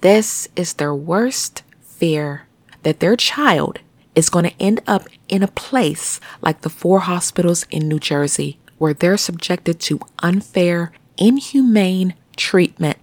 this 0.00 0.48
is 0.56 0.74
their 0.74 0.94
worst 0.94 1.62
fear 1.82 2.46
that 2.82 3.00
their 3.00 3.16
child 3.16 3.80
is 4.14 4.30
going 4.30 4.44
to 4.44 4.62
end 4.62 4.80
up 4.86 5.08
in 5.28 5.42
a 5.42 5.48
place 5.48 6.20
like 6.40 6.60
the 6.60 6.70
four 6.70 7.00
hospitals 7.00 7.66
in 7.70 7.88
New 7.88 7.98
Jersey 7.98 8.58
where 8.78 8.94
they're 8.94 9.16
subjected 9.16 9.80
to 9.80 10.00
unfair, 10.20 10.92
inhumane 11.16 12.14
treatment. 12.36 12.98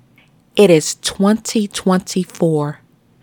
It 0.56 0.70
is 0.70 0.96
2024 0.96 2.82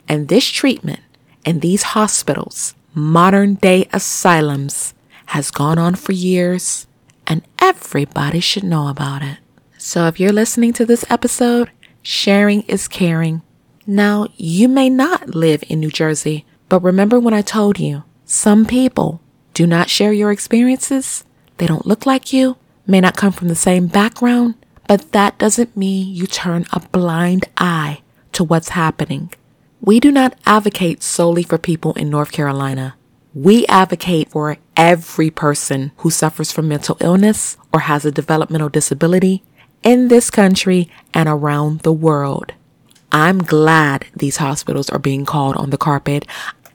and 0.08 0.28
this 0.28 0.48
treatment 0.48 1.00
in 1.44 1.60
these 1.60 1.82
hospitals, 1.94 2.74
modern 2.94 3.54
day 3.54 3.88
asylums, 3.92 4.94
has 5.26 5.50
gone 5.50 5.78
on 5.78 5.94
for 5.94 6.12
years 6.12 6.86
and 7.26 7.42
everybody 7.60 8.40
should 8.40 8.64
know 8.64 8.88
about 8.88 9.22
it. 9.22 9.38
So 9.76 10.06
if 10.06 10.18
you're 10.18 10.32
listening 10.32 10.72
to 10.74 10.86
this 10.86 11.04
episode, 11.10 11.70
sharing 12.02 12.62
is 12.62 12.88
caring. 12.88 13.42
Now, 13.86 14.28
you 14.36 14.68
may 14.68 14.90
not 14.90 15.34
live 15.34 15.62
in 15.68 15.80
New 15.80 15.90
Jersey, 15.90 16.44
but 16.68 16.82
remember 16.82 17.20
when 17.20 17.34
I 17.34 17.42
told 17.42 17.78
you, 17.78 18.04
some 18.24 18.66
people 18.66 19.20
do 19.54 19.66
not 19.66 19.90
share 19.90 20.12
your 20.12 20.32
experiences. 20.32 21.24
They 21.58 21.66
don't 21.66 21.86
look 21.86 22.06
like 22.06 22.32
you, 22.32 22.56
may 22.86 23.00
not 23.00 23.16
come 23.16 23.32
from 23.32 23.48
the 23.48 23.54
same 23.54 23.86
background, 23.86 24.54
but 24.86 25.12
that 25.12 25.38
doesn't 25.38 25.76
mean 25.76 26.14
you 26.14 26.26
turn 26.26 26.66
a 26.72 26.80
blind 26.80 27.48
eye 27.56 28.00
to 28.32 28.44
what's 28.44 28.70
happening. 28.70 29.30
We 29.80 30.00
do 30.00 30.10
not 30.10 30.36
advocate 30.44 31.02
solely 31.02 31.44
for 31.44 31.56
people 31.56 31.92
in 31.92 32.10
North 32.10 32.32
Carolina. 32.32 32.96
We 33.32 33.64
advocate 33.66 34.30
for 34.30 34.56
every 34.76 35.30
person 35.30 35.92
who 35.98 36.10
suffers 36.10 36.50
from 36.50 36.68
mental 36.68 36.96
illness 37.00 37.56
or 37.72 37.80
has 37.80 38.04
a 38.04 38.10
developmental 38.10 38.68
disability 38.68 39.44
in 39.82 40.08
this 40.08 40.30
country 40.30 40.90
and 41.14 41.28
around 41.28 41.80
the 41.80 41.92
world. 41.92 42.52
I'm 43.12 43.38
glad 43.38 44.06
these 44.14 44.38
hospitals 44.38 44.90
are 44.90 44.98
being 44.98 45.24
called 45.24 45.56
on 45.56 45.70
the 45.70 45.78
carpet, 45.78 46.26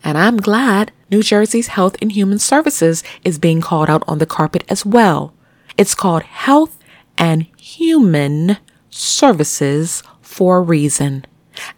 and 0.04 0.18
I'm 0.18 0.38
glad 0.38 0.92
New 1.12 1.22
Jersey's 1.22 1.68
Health 1.68 1.96
and 2.02 2.12
Human 2.12 2.40
Services 2.40 3.04
is 3.24 3.38
being 3.38 3.62
called 3.62 3.90
out 3.90 4.04
on 4.08 4.20
the 4.20 4.26
carpet 4.26 4.64
as 4.70 4.86
well. 4.86 5.34
It's 5.78 5.94
called 5.94 6.24
Health 6.24 6.80
and 7.18 7.44
Human 7.58 8.58
Services 8.90 10.02
for 10.22 10.58
a 10.58 10.62
reason. 10.62 11.26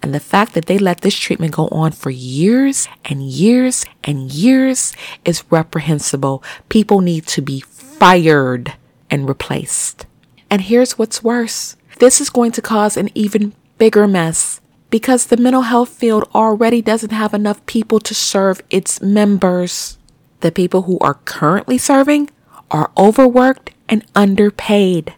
And 0.01 0.13
the 0.13 0.19
fact 0.19 0.53
that 0.53 0.65
they 0.65 0.77
let 0.77 1.01
this 1.01 1.15
treatment 1.15 1.53
go 1.53 1.67
on 1.69 1.91
for 1.91 2.09
years 2.09 2.87
and 3.03 3.23
years 3.23 3.85
and 4.03 4.31
years 4.31 4.93
is 5.23 5.43
reprehensible. 5.49 6.43
People 6.69 7.01
need 7.01 7.27
to 7.27 7.41
be 7.41 7.59
fired 7.59 8.73
and 9.09 9.27
replaced. 9.27 10.05
And 10.49 10.61
here's 10.61 10.97
what's 10.97 11.23
worse. 11.23 11.75
This 11.99 12.19
is 12.19 12.29
going 12.29 12.51
to 12.53 12.61
cause 12.61 12.97
an 12.97 13.09
even 13.15 13.53
bigger 13.77 14.07
mess 14.07 14.61
because 14.89 15.25
the 15.25 15.37
mental 15.37 15.63
health 15.63 15.89
field 15.89 16.29
already 16.35 16.81
doesn't 16.81 17.11
have 17.11 17.33
enough 17.33 17.65
people 17.65 17.99
to 17.99 18.13
serve 18.13 18.61
its 18.69 19.01
members. 19.01 19.97
The 20.41 20.51
people 20.51 20.83
who 20.83 20.99
are 20.99 21.15
currently 21.25 21.77
serving 21.77 22.29
are 22.69 22.91
overworked 22.97 23.71
and 23.89 24.05
underpaid. 24.15 25.13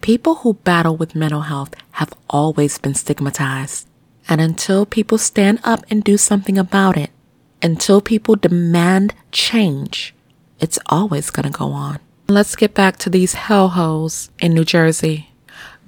People 0.00 0.36
who 0.36 0.54
battle 0.54 0.96
with 0.96 1.14
mental 1.14 1.42
health 1.42 1.74
have 1.92 2.14
always 2.30 2.78
been 2.78 2.94
stigmatized. 2.94 3.87
And 4.28 4.40
until 4.40 4.84
people 4.84 5.18
stand 5.18 5.60
up 5.64 5.84
and 5.90 6.04
do 6.04 6.18
something 6.18 6.58
about 6.58 6.96
it, 6.96 7.10
until 7.62 8.00
people 8.00 8.36
demand 8.36 9.14
change, 9.32 10.14
it's 10.60 10.78
always 10.86 11.30
going 11.30 11.50
to 11.50 11.58
go 11.58 11.72
on. 11.72 11.98
Let's 12.28 12.56
get 12.56 12.74
back 12.74 12.98
to 12.98 13.10
these 13.10 13.34
hellholes 13.34 14.28
in 14.38 14.52
New 14.52 14.64
Jersey. 14.64 15.30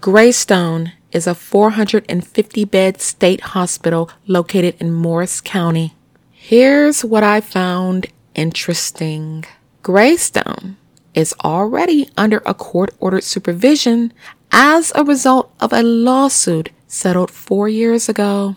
Greystone 0.00 0.92
is 1.12 1.26
a 1.26 1.34
450 1.34 2.64
bed 2.64 3.00
state 3.00 3.40
hospital 3.40 4.10
located 4.26 4.76
in 4.80 4.92
Morris 4.92 5.40
County. 5.40 5.94
Here's 6.30 7.04
what 7.04 7.22
I 7.22 7.42
found 7.42 8.06
interesting 8.34 9.44
Greystone 9.82 10.76
is 11.14 11.34
already 11.44 12.08
under 12.16 12.42
a 12.46 12.54
court 12.54 12.94
ordered 13.00 13.24
supervision 13.24 14.12
as 14.52 14.92
a 14.94 15.04
result 15.04 15.52
of 15.60 15.72
a 15.72 15.82
lawsuit 15.82 16.70
settled 16.90 17.30
four 17.30 17.68
years 17.68 18.08
ago. 18.08 18.56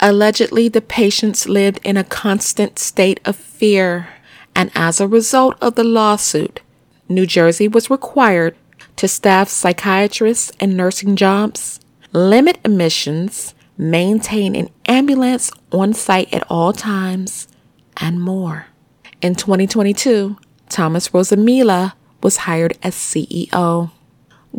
Allegedly, 0.00 0.68
the 0.68 0.80
patients 0.80 1.46
lived 1.46 1.78
in 1.84 1.96
a 1.98 2.04
constant 2.04 2.78
state 2.78 3.20
of 3.26 3.36
fear, 3.36 4.08
and 4.56 4.70
as 4.74 4.98
a 4.98 5.06
result 5.06 5.56
of 5.60 5.74
the 5.74 5.84
lawsuit, 5.84 6.60
New 7.08 7.26
Jersey 7.26 7.68
was 7.68 7.90
required 7.90 8.56
to 8.96 9.06
staff 9.06 9.48
psychiatrists 9.48 10.50
and 10.58 10.76
nursing 10.76 11.16
jobs, 11.16 11.80
limit 12.12 12.58
admissions, 12.64 13.54
maintain 13.76 14.56
an 14.56 14.70
ambulance 14.86 15.50
on 15.70 15.92
site 15.92 16.32
at 16.32 16.44
all 16.50 16.72
times, 16.72 17.46
and 17.98 18.22
more. 18.22 18.66
In 19.20 19.34
2022, 19.34 20.38
Thomas 20.70 21.10
Rosamila 21.10 21.92
was 22.22 22.38
hired 22.38 22.78
as 22.82 22.94
CEO. 22.94 23.90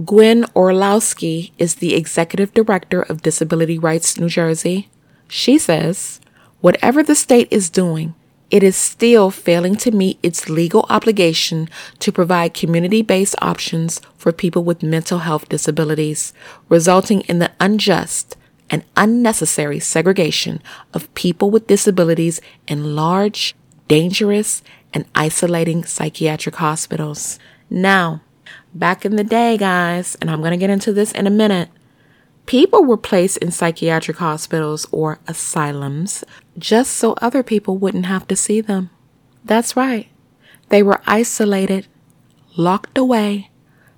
Gwen 0.05 0.45
Orlowski 0.55 1.51
is 1.57 1.75
the 1.75 1.95
executive 1.95 2.53
director 2.53 3.01
of 3.01 3.21
Disability 3.21 3.77
Rights 3.77 4.17
New 4.17 4.29
Jersey. 4.29 4.89
She 5.27 5.57
says, 5.57 6.21
whatever 6.61 7.03
the 7.03 7.13
state 7.13 7.49
is 7.51 7.69
doing, 7.69 8.15
it 8.49 8.63
is 8.63 8.75
still 8.75 9.31
failing 9.31 9.75
to 9.77 9.91
meet 9.91 10.17
its 10.23 10.49
legal 10.49 10.85
obligation 10.89 11.69
to 11.99 12.11
provide 12.11 12.53
community 12.53 13.01
based 13.01 13.35
options 13.41 14.01
for 14.17 14.31
people 14.31 14.63
with 14.63 14.81
mental 14.81 15.19
health 15.19 15.49
disabilities, 15.49 16.33
resulting 16.69 17.21
in 17.21 17.39
the 17.39 17.51
unjust 17.59 18.37
and 18.69 18.85
unnecessary 18.95 19.79
segregation 19.79 20.61
of 20.93 21.13
people 21.15 21.51
with 21.51 21.67
disabilities 21.67 22.39
in 22.67 22.95
large, 22.95 23.55
dangerous, 23.89 24.63
and 24.93 25.05
isolating 25.15 25.83
psychiatric 25.83 26.55
hospitals. 26.55 27.39
Now, 27.69 28.21
back 28.73 29.05
in 29.05 29.15
the 29.15 29.23
day, 29.23 29.57
guys, 29.57 30.15
and 30.15 30.29
I'm 30.29 30.39
going 30.39 30.51
to 30.51 30.57
get 30.57 30.69
into 30.69 30.93
this 30.93 31.11
in 31.11 31.27
a 31.27 31.31
minute, 31.31 31.69
people 32.45 32.83
were 32.83 32.97
placed 32.97 33.37
in 33.37 33.51
psychiatric 33.51 34.17
hospitals 34.17 34.87
or 34.91 35.19
asylums 35.27 36.23
just 36.57 36.93
so 36.93 37.13
other 37.21 37.43
people 37.43 37.77
wouldn't 37.77 38.05
have 38.05 38.27
to 38.27 38.35
see 38.35 38.61
them. 38.61 38.89
That's 39.43 39.75
right. 39.75 40.07
They 40.69 40.83
were 40.83 41.01
isolated, 41.05 41.87
locked 42.55 42.97
away, 42.97 43.49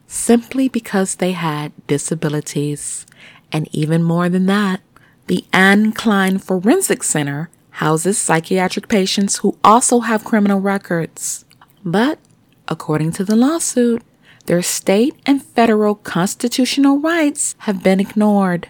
simply 0.07 0.67
because 0.67 1.15
they 1.15 1.33
had 1.33 1.71
disabilities. 1.87 3.05
And 3.51 3.67
even 3.71 4.03
more 4.03 4.29
than 4.29 4.45
that, 4.47 4.81
the 5.27 5.45
Anne 5.53 5.93
Klein 5.93 6.37
Forensic 6.37 7.03
Center 7.03 7.49
houses 7.77 8.17
psychiatric 8.17 8.87
patients 8.87 9.37
who 9.37 9.57
also 9.63 10.01
have 10.01 10.23
criminal 10.23 10.59
records. 10.59 11.45
But, 11.83 12.19
according 12.67 13.11
to 13.13 13.25
the 13.25 13.35
lawsuit, 13.35 14.03
their 14.45 14.61
state 14.61 15.15
and 15.25 15.43
federal 15.43 15.95
constitutional 15.95 16.99
rights 16.99 17.55
have 17.59 17.83
been 17.83 17.99
ignored. 17.99 18.69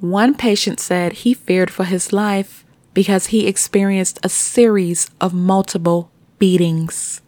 One 0.00 0.34
patient 0.34 0.80
said 0.80 1.12
he 1.12 1.34
feared 1.34 1.70
for 1.70 1.84
his 1.84 2.12
life 2.12 2.64
because 2.94 3.26
he 3.26 3.46
experienced 3.46 4.18
a 4.22 4.28
series 4.28 5.10
of 5.20 5.34
multiple 5.34 6.10
beatings. 6.38 7.20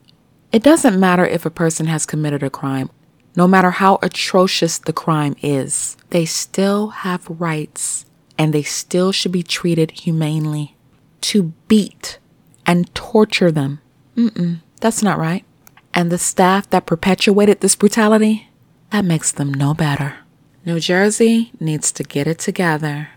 It 0.52 0.62
doesn't 0.62 0.98
matter 0.98 1.24
if 1.24 1.44
a 1.44 1.50
person 1.50 1.86
has 1.86 2.06
committed 2.06 2.42
a 2.42 2.50
crime, 2.50 2.90
no 3.36 3.46
matter 3.46 3.70
how 3.70 3.98
atrocious 4.02 4.78
the 4.78 4.92
crime 4.92 5.36
is, 5.42 5.96
they 6.10 6.24
still 6.24 6.88
have 6.88 7.40
rights 7.40 8.04
and 8.36 8.52
they 8.52 8.62
still 8.62 9.12
should 9.12 9.32
be 9.32 9.42
treated 9.42 9.92
humanely 9.92 10.76
to 11.20 11.52
beat 11.68 12.18
and 12.66 12.92
torture 12.94 13.52
them. 13.52 13.80
Mm-mm, 14.16 14.60
that's 14.80 15.02
not 15.02 15.18
right. 15.18 15.44
And 15.92 16.10
the 16.10 16.18
staff 16.18 16.70
that 16.70 16.86
perpetuated 16.86 17.60
this 17.60 17.76
brutality, 17.76 18.48
that 18.90 19.04
makes 19.04 19.32
them 19.32 19.52
no 19.52 19.74
better. 19.74 20.16
New 20.64 20.78
Jersey 20.78 21.52
needs 21.58 21.90
to 21.92 22.02
get 22.02 22.26
it 22.26 22.38
together. 22.38 23.10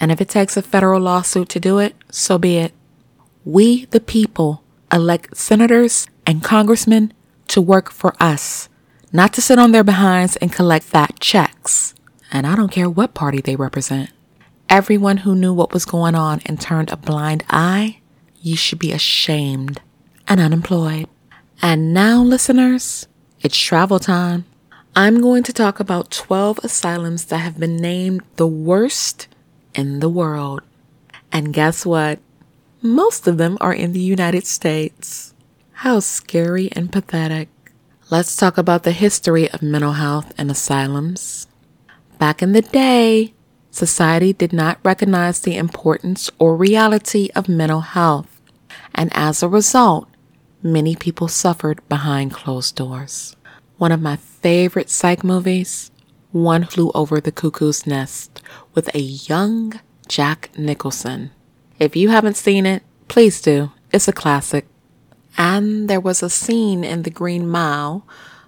And 0.00 0.12
if 0.12 0.20
it 0.20 0.28
takes 0.28 0.56
a 0.56 0.62
federal 0.62 1.00
lawsuit 1.00 1.48
to 1.50 1.60
do 1.60 1.78
it, 1.78 1.94
so 2.10 2.38
be 2.38 2.56
it. 2.56 2.72
We, 3.44 3.86
the 3.86 4.00
people, 4.00 4.62
elect 4.92 5.36
senators 5.36 6.06
and 6.26 6.42
congressmen 6.42 7.12
to 7.48 7.60
work 7.60 7.90
for 7.90 8.14
us, 8.20 8.68
not 9.12 9.32
to 9.34 9.42
sit 9.42 9.58
on 9.58 9.72
their 9.72 9.84
behinds 9.84 10.36
and 10.36 10.52
collect 10.52 10.84
fat 10.84 11.18
checks. 11.20 11.94
And 12.30 12.46
I 12.46 12.54
don't 12.56 12.70
care 12.70 12.90
what 12.90 13.14
party 13.14 13.40
they 13.40 13.56
represent. 13.56 14.10
Everyone 14.68 15.18
who 15.18 15.34
knew 15.34 15.54
what 15.54 15.72
was 15.72 15.86
going 15.86 16.14
on 16.14 16.42
and 16.44 16.60
turned 16.60 16.90
a 16.90 16.96
blind 16.96 17.42
eye, 17.48 18.00
you 18.40 18.54
should 18.54 18.78
be 18.78 18.92
ashamed 18.92 19.80
and 20.26 20.40
unemployed. 20.40 21.08
And 21.60 21.92
now, 21.92 22.22
listeners, 22.22 23.08
it's 23.40 23.58
travel 23.58 23.98
time. 23.98 24.44
I'm 24.94 25.20
going 25.20 25.42
to 25.44 25.52
talk 25.52 25.80
about 25.80 26.10
12 26.10 26.60
asylums 26.62 27.26
that 27.26 27.38
have 27.38 27.58
been 27.58 27.76
named 27.76 28.22
the 28.36 28.46
worst 28.46 29.28
in 29.74 30.00
the 30.00 30.08
world. 30.08 30.62
And 31.30 31.52
guess 31.52 31.84
what? 31.84 32.20
Most 32.80 33.26
of 33.26 33.38
them 33.38 33.58
are 33.60 33.74
in 33.74 33.92
the 33.92 34.00
United 34.00 34.46
States. 34.46 35.34
How 35.72 36.00
scary 36.00 36.70
and 36.72 36.90
pathetic. 36.90 37.48
Let's 38.10 38.36
talk 38.36 38.56
about 38.56 38.84
the 38.84 38.92
history 38.92 39.50
of 39.50 39.62
mental 39.62 39.92
health 39.92 40.32
and 40.38 40.50
asylums. 40.50 41.46
Back 42.18 42.42
in 42.42 42.52
the 42.52 42.62
day, 42.62 43.34
Society 43.78 44.32
did 44.32 44.52
not 44.52 44.80
recognize 44.82 45.38
the 45.38 45.56
importance 45.56 46.30
or 46.40 46.56
reality 46.56 47.28
of 47.36 47.48
mental 47.48 47.80
health, 47.80 48.40
and 48.92 49.08
as 49.14 49.40
a 49.40 49.48
result, 49.48 50.08
many 50.62 50.96
people 50.96 51.28
suffered 51.28 51.86
behind 51.88 52.32
closed 52.32 52.76
doors. 52.76 53.36
One 53.76 53.92
of 53.92 54.02
my 54.02 54.16
favorite 54.16 54.90
psych 54.90 55.22
movies, 55.22 55.90
One 56.32 56.64
Flew 56.64 56.90
Over 56.94 57.20
the 57.20 57.32
Cuckoo's 57.32 57.86
Nest, 57.86 58.42
with 58.74 58.92
a 58.94 59.00
young 59.00 59.80
Jack 60.08 60.50
Nicholson. 60.56 61.30
If 61.78 61.94
you 61.94 62.08
haven't 62.08 62.36
seen 62.36 62.66
it, 62.66 62.82
please 63.06 63.40
do. 63.40 63.70
It's 63.92 64.08
a 64.08 64.12
classic. 64.12 64.66
And 65.36 65.88
there 65.88 66.00
was 66.00 66.22
a 66.22 66.30
scene 66.30 66.82
in 66.82 67.02
The 67.02 67.10
Green 67.10 67.48
Mile 67.48 68.04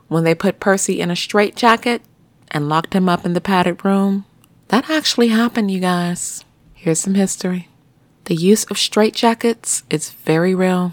when 0.08 0.24
they 0.24 0.34
put 0.34 0.58
Percy 0.58 1.00
in 1.00 1.10
a 1.10 1.16
straitjacket 1.16 2.02
and 2.50 2.68
locked 2.68 2.94
him 2.94 3.08
up 3.08 3.24
in 3.24 3.34
the 3.34 3.40
padded 3.40 3.84
room. 3.84 4.24
That 4.68 4.90
actually 4.90 5.28
happened, 5.28 5.70
you 5.70 5.78
guys. 5.80 6.44
Here's 6.74 7.00
some 7.00 7.14
history. 7.14 7.68
The 8.24 8.34
use 8.34 8.64
of 8.64 8.76
straitjackets 8.76 9.84
is 9.90 10.10
very 10.10 10.54
real. 10.54 10.92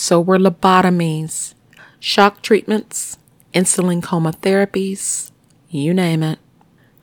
So 0.00 0.18
were 0.18 0.38
lobotomies, 0.38 1.52
shock 1.98 2.40
treatments, 2.40 3.18
insulin 3.52 4.02
coma 4.02 4.32
therapies, 4.32 5.30
you 5.68 5.92
name 5.92 6.22
it. 6.22 6.38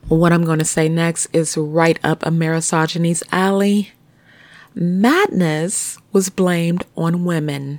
What 0.08 0.32
I'm 0.32 0.44
going 0.44 0.58
to 0.58 0.64
say 0.64 0.88
next 0.88 1.28
is 1.32 1.56
right 1.56 1.96
up 2.02 2.22
Amerisogyny's 2.22 3.22
alley. 3.30 3.92
Madness 4.74 5.98
was 6.12 6.28
blamed 6.28 6.86
on 6.96 7.24
women. 7.24 7.78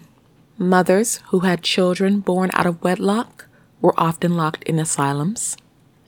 Mothers 0.58 1.18
who 1.32 1.42
had 1.42 1.64
children 1.64 2.22
born 2.22 2.50
out 2.54 2.66
of 2.66 2.82
wedlock 2.82 3.46
were 3.82 4.00
often 4.00 4.38
locked 4.38 4.64
in 4.64 4.80
asylums 4.80 5.58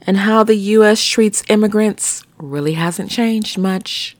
and 0.06 0.16
how 0.16 0.42
the 0.42 0.56
U.S. 0.56 1.04
treats 1.04 1.42
immigrants 1.50 2.24
really 2.38 2.72
hasn't 2.72 3.10
changed 3.10 3.58
much. 3.58 4.16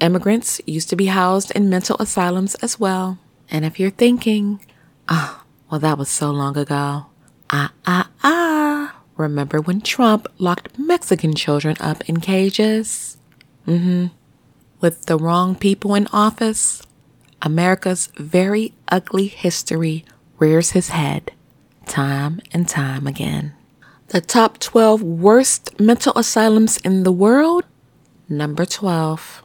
Immigrants 0.00 0.60
used 0.66 0.90
to 0.90 0.96
be 0.96 1.06
housed 1.06 1.52
in 1.52 1.70
mental 1.70 1.96
asylums 2.00 2.56
as 2.56 2.80
well. 2.80 3.20
And 3.50 3.64
if 3.64 3.78
you're 3.78 3.90
thinking, 3.90 4.60
oh, 5.08 5.42
well, 5.70 5.80
that 5.80 5.98
was 5.98 6.08
so 6.08 6.30
long 6.30 6.56
ago. 6.56 7.06
Ah, 7.50 7.72
ah, 7.86 8.08
ah. 8.22 8.96
Remember 9.16 9.60
when 9.60 9.80
Trump 9.80 10.26
locked 10.38 10.78
Mexican 10.78 11.34
children 11.34 11.76
up 11.80 12.08
in 12.08 12.20
cages? 12.20 13.16
Mm 13.66 13.82
hmm. 13.82 14.06
With 14.80 15.06
the 15.06 15.16
wrong 15.16 15.54
people 15.54 15.94
in 15.94 16.08
office, 16.12 16.82
America's 17.40 18.08
very 18.18 18.74
ugly 18.88 19.28
history 19.28 20.04
rears 20.38 20.72
his 20.72 20.90
head 20.90 21.30
time 21.86 22.40
and 22.52 22.68
time 22.68 23.06
again. 23.06 23.54
The 24.08 24.20
top 24.20 24.58
12 24.58 25.02
worst 25.02 25.78
mental 25.80 26.12
asylums 26.16 26.76
in 26.78 27.02
the 27.02 27.12
world. 27.12 27.64
Number 28.28 28.64
12, 28.64 29.42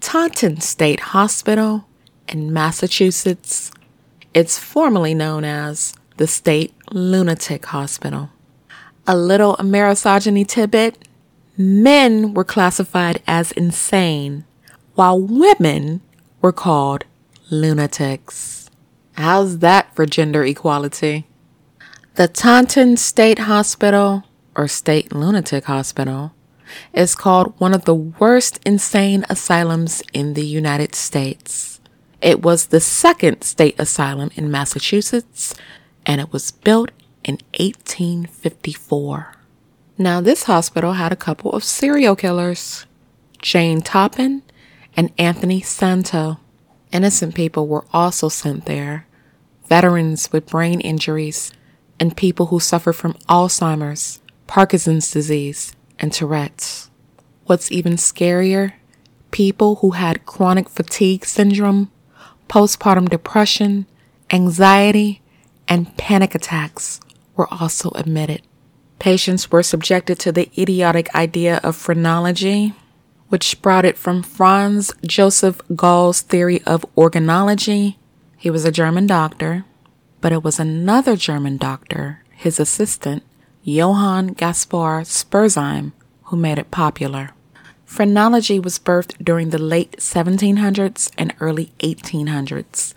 Taunton 0.00 0.60
State 0.60 1.00
Hospital 1.00 1.86
in 2.32 2.52
Massachusetts. 2.52 3.70
It's 4.34 4.58
formerly 4.58 5.14
known 5.14 5.44
as 5.44 5.94
the 6.16 6.26
State 6.26 6.74
Lunatic 6.90 7.66
Hospital. 7.66 8.30
A 9.06 9.16
little 9.16 9.56
Amerisogyny 9.56 10.46
tidbit 10.46 11.06
men 11.56 12.34
were 12.34 12.44
classified 12.44 13.22
as 13.26 13.52
insane 13.52 14.44
while 14.94 15.20
women 15.20 16.00
were 16.40 16.52
called 16.52 17.04
lunatics. 17.50 18.70
How's 19.14 19.58
that 19.58 19.94
for 19.94 20.06
gender 20.06 20.44
equality? 20.44 21.26
The 22.14 22.28
Taunton 22.28 22.96
State 22.96 23.40
Hospital, 23.40 24.24
or 24.54 24.68
State 24.68 25.12
Lunatic 25.12 25.64
Hospital, 25.64 26.32
is 26.92 27.14
called 27.14 27.58
one 27.58 27.74
of 27.74 27.84
the 27.84 27.94
worst 27.94 28.60
insane 28.64 29.24
asylums 29.28 30.02
in 30.12 30.34
the 30.34 30.44
United 30.44 30.94
States. 30.94 31.80
It 32.22 32.42
was 32.42 32.66
the 32.66 32.80
second 32.80 33.42
state 33.42 33.74
asylum 33.78 34.30
in 34.36 34.50
Massachusetts, 34.50 35.54
and 36.06 36.20
it 36.20 36.32
was 36.32 36.52
built 36.52 36.90
in 37.24 37.38
1854. 37.58 39.34
Now, 39.98 40.20
this 40.20 40.44
hospital 40.44 40.94
had 40.94 41.12
a 41.12 41.16
couple 41.16 41.52
of 41.52 41.64
serial 41.64 42.16
killers 42.16 42.86
Jane 43.40 43.82
Toppan 43.82 44.42
and 44.96 45.12
Anthony 45.18 45.60
Santo. 45.60 46.38
Innocent 46.92 47.34
people 47.34 47.66
were 47.66 47.86
also 47.92 48.28
sent 48.28 48.66
there 48.66 49.06
veterans 49.72 50.30
with 50.32 50.46
brain 50.46 50.80
injuries, 50.80 51.52
and 51.98 52.16
people 52.16 52.46
who 52.46 52.60
suffer 52.60 52.92
from 52.92 53.14
Alzheimer's, 53.28 54.20
Parkinson's 54.46 55.10
disease, 55.10 55.74
and 55.98 56.12
Tourette's. 56.12 56.90
What's 57.46 57.72
even 57.72 57.94
scarier, 57.94 58.74
people 59.30 59.76
who 59.76 59.92
had 59.92 60.26
chronic 60.26 60.68
fatigue 60.68 61.24
syndrome, 61.24 61.90
postpartum 62.52 63.08
depression, 63.08 63.86
anxiety, 64.30 65.22
and 65.66 65.96
panic 65.96 66.34
attacks 66.34 67.00
were 67.34 67.48
also 67.50 67.90
admitted. 67.94 68.42
Patients 68.98 69.50
were 69.50 69.62
subjected 69.62 70.18
to 70.18 70.32
the 70.32 70.50
idiotic 70.58 71.12
idea 71.14 71.60
of 71.64 71.74
phrenology, 71.74 72.74
which 73.30 73.48
sprouted 73.48 73.96
from 73.96 74.22
Franz 74.22 74.92
Joseph 75.06 75.62
Gall's 75.74 76.20
theory 76.20 76.62
of 76.64 76.84
organology. 76.94 77.96
He 78.36 78.50
was 78.50 78.66
a 78.66 78.70
German 78.70 79.06
doctor, 79.06 79.64
but 80.20 80.30
it 80.30 80.44
was 80.44 80.60
another 80.60 81.16
German 81.16 81.56
doctor, 81.56 82.22
his 82.36 82.60
assistant, 82.60 83.22
Johann 83.62 84.34
Gaspar 84.34 85.04
Spurzheim, 85.04 85.92
who 86.24 86.36
made 86.36 86.58
it 86.58 86.70
popular. 86.70 87.30
Phrenology 87.92 88.58
was 88.58 88.78
birthed 88.78 89.22
during 89.22 89.50
the 89.50 89.58
late 89.58 89.98
1700s 89.98 91.10
and 91.18 91.34
early 91.40 91.72
1800s. 91.80 92.94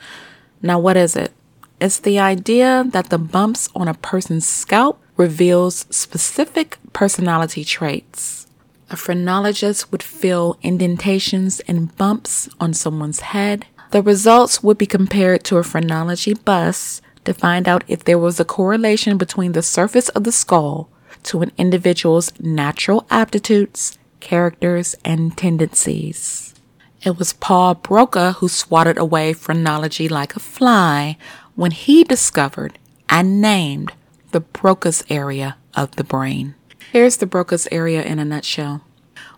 Now, 0.62 0.80
what 0.80 0.96
is 0.96 1.18
it? 1.18 1.34
It's 1.82 2.00
the 2.00 2.18
idea 2.18 2.86
that 2.92 3.10
the 3.10 3.18
bumps 3.18 3.68
on 3.76 3.90
a 3.90 3.94
person's 3.94 4.48
scalp 4.48 5.02
reveals 5.18 5.86
specific 5.90 6.78
personality 6.94 7.66
traits. 7.66 8.48
A 8.90 8.96
phrenologist 8.96 9.92
would 9.92 10.02
feel 10.02 10.58
indentations 10.62 11.60
and 11.68 11.94
bumps 11.98 12.48
on 12.62 12.74
someone's 12.74 13.20
head. 13.20 13.66
The 13.92 14.02
results 14.02 14.64
would 14.64 14.78
be 14.78 14.86
compared 14.86 15.44
to 15.44 15.58
a 15.58 15.64
phrenology 15.64 16.36
bus 16.36 17.02
to 17.26 17.34
find 17.34 17.68
out 17.68 17.84
if 17.90 18.06
there 18.06 18.18
was 18.18 18.40
a 18.40 18.46
correlation 18.46 19.18
between 19.18 19.52
the 19.52 19.62
surface 19.62 20.08
of 20.08 20.24
the 20.24 20.32
skull 20.32 20.88
to 21.24 21.42
an 21.42 21.52
individual's 21.58 22.32
natural 22.40 23.06
aptitudes, 23.10 23.98
characters, 24.26 24.96
and 25.06 25.38
tendencies. 25.38 26.56
It 27.04 27.18
was 27.20 27.34
Paul 27.34 27.76
Broca 27.76 28.34
who 28.34 28.50
swatted 28.50 28.98
away 28.98 29.34
phrenology 29.34 30.10
like 30.10 30.36
a 30.36 30.40
fly 30.40 31.18
when 31.54 31.70
he 31.70 32.04
discovered 32.04 32.80
and 33.08 33.40
named 33.40 33.94
the 34.32 34.40
Broca's 34.42 35.04
area 35.10 35.58
of 35.76 35.96
the 35.96 36.04
brain. 36.04 36.56
Here's 36.92 37.18
the 37.18 37.28
Broca's 37.28 37.68
area 37.72 38.02
in 38.02 38.18
a 38.18 38.26
nutshell. 38.26 38.82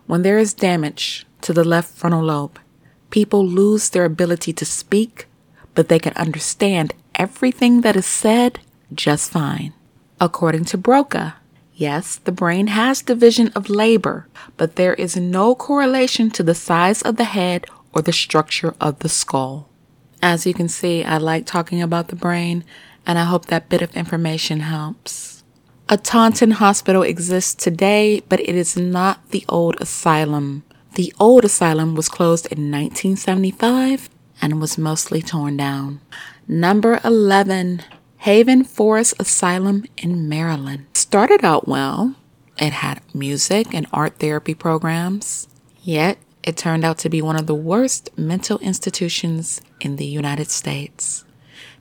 When 0.06 0.22
there 0.22 0.38
is 0.38 0.54
damage 0.54 1.26
to 1.42 1.52
the 1.52 1.64
left 1.64 1.94
frontal 1.94 2.24
lobe, 2.24 2.58
people 3.10 3.46
lose 3.46 3.90
their 3.90 4.06
ability 4.06 4.54
to 4.54 4.64
speak, 4.64 5.26
but 5.74 5.88
they 5.88 5.98
can 5.98 6.14
understand 6.16 6.94
everything 7.14 7.82
that 7.82 7.96
is 7.96 8.06
said 8.06 8.60
just 8.94 9.30
fine. 9.30 9.74
According 10.18 10.64
to 10.66 10.78
Broca, 10.78 11.36
yes, 11.78 12.16
the 12.16 12.32
brain 12.32 12.66
has 12.66 13.00
division 13.00 13.48
of 13.54 13.70
labor, 13.70 14.26
but 14.56 14.76
there 14.76 14.94
is 14.94 15.16
no 15.16 15.54
correlation 15.54 16.30
to 16.32 16.42
the 16.42 16.54
size 16.54 17.00
of 17.02 17.16
the 17.16 17.24
head 17.24 17.66
or 17.94 18.02
the 18.02 18.12
structure 18.12 18.74
of 18.80 18.98
the 18.98 19.08
skull. 19.08 19.68
As 20.20 20.46
you 20.46 20.52
can 20.52 20.68
see, 20.68 21.04
I 21.04 21.18
like 21.18 21.46
talking 21.46 21.80
about 21.80 22.08
the 22.08 22.16
brain 22.16 22.64
and 23.06 23.18
I 23.18 23.24
hope 23.24 23.46
that 23.46 23.68
bit 23.68 23.80
of 23.80 23.96
information 23.96 24.60
helps. 24.60 25.44
A 25.88 25.96
Taunton 25.96 26.50
hospital 26.50 27.02
exists 27.02 27.54
today, 27.54 28.20
but 28.28 28.40
it 28.40 28.54
is 28.54 28.76
not 28.76 29.30
the 29.30 29.44
old 29.48 29.80
asylum. 29.80 30.64
The 30.96 31.14
old 31.18 31.44
asylum 31.44 31.94
was 31.94 32.08
closed 32.08 32.46
in 32.46 32.70
1975 32.70 34.10
and 34.42 34.60
was 34.60 34.76
mostly 34.76 35.22
torn 35.22 35.56
down. 35.56 36.00
Number 36.46 37.00
11, 37.04 37.82
Haven 38.28 38.62
Forest 38.62 39.14
Asylum 39.18 39.86
in 39.96 40.28
Maryland. 40.28 40.84
Started 40.92 41.46
out 41.46 41.66
well. 41.66 42.14
It 42.58 42.74
had 42.74 43.00
music 43.14 43.72
and 43.72 43.86
art 43.90 44.18
therapy 44.18 44.52
programs, 44.52 45.48
yet 45.80 46.18
it 46.42 46.58
turned 46.58 46.84
out 46.84 46.98
to 46.98 47.08
be 47.08 47.22
one 47.22 47.36
of 47.36 47.46
the 47.46 47.54
worst 47.54 48.10
mental 48.18 48.58
institutions 48.58 49.62
in 49.80 49.96
the 49.96 50.04
United 50.04 50.50
States 50.50 51.24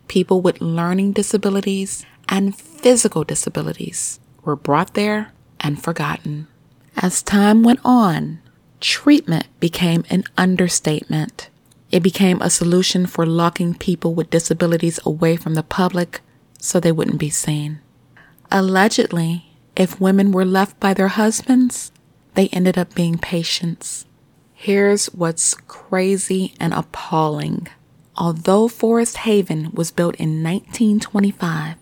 people 0.08 0.40
with 0.40 0.62
learning 0.62 1.12
disabilities 1.12 2.06
and 2.30 2.58
physical 2.58 3.26
disabilities 3.26 4.22
were 4.46 4.56
brought 4.56 4.94
there 4.94 5.34
and 5.60 5.84
forgotten. 5.84 6.48
As 6.96 7.22
time 7.22 7.62
went 7.62 7.82
on, 7.84 8.40
treatment 8.80 9.48
became 9.60 10.06
an 10.10 10.24
understatement. 10.38 11.50
It 11.92 12.02
became 12.02 12.42
a 12.42 12.50
solution 12.50 13.06
for 13.06 13.26
locking 13.26 13.74
people 13.74 14.14
with 14.16 14.30
disabilities 14.30 14.98
away 15.06 15.36
from 15.36 15.56
the 15.56 15.64
public 15.64 16.22
so 16.58 16.80
they 16.80 16.92
wouldn't 16.92 17.20
be 17.20 17.30
seen. 17.30 17.80
Allegedly, 18.52 19.52
if 19.76 20.02
women 20.02 20.32
were 20.32 20.46
left 20.46 20.80
by 20.80 20.94
their 20.94 21.10
husbands, 21.10 21.92
they 22.34 22.48
ended 22.50 22.78
up 22.78 22.96
being 22.96 23.18
patients. 23.18 24.06
Here's 24.54 25.08
what's 25.08 25.54
crazy 25.54 26.54
and 26.60 26.74
appalling. 26.74 27.68
Although 28.16 28.68
Forest 28.68 29.18
Haven 29.18 29.72
was 29.74 29.92
built 29.92 30.16
in 30.16 30.42
1925, 30.44 31.76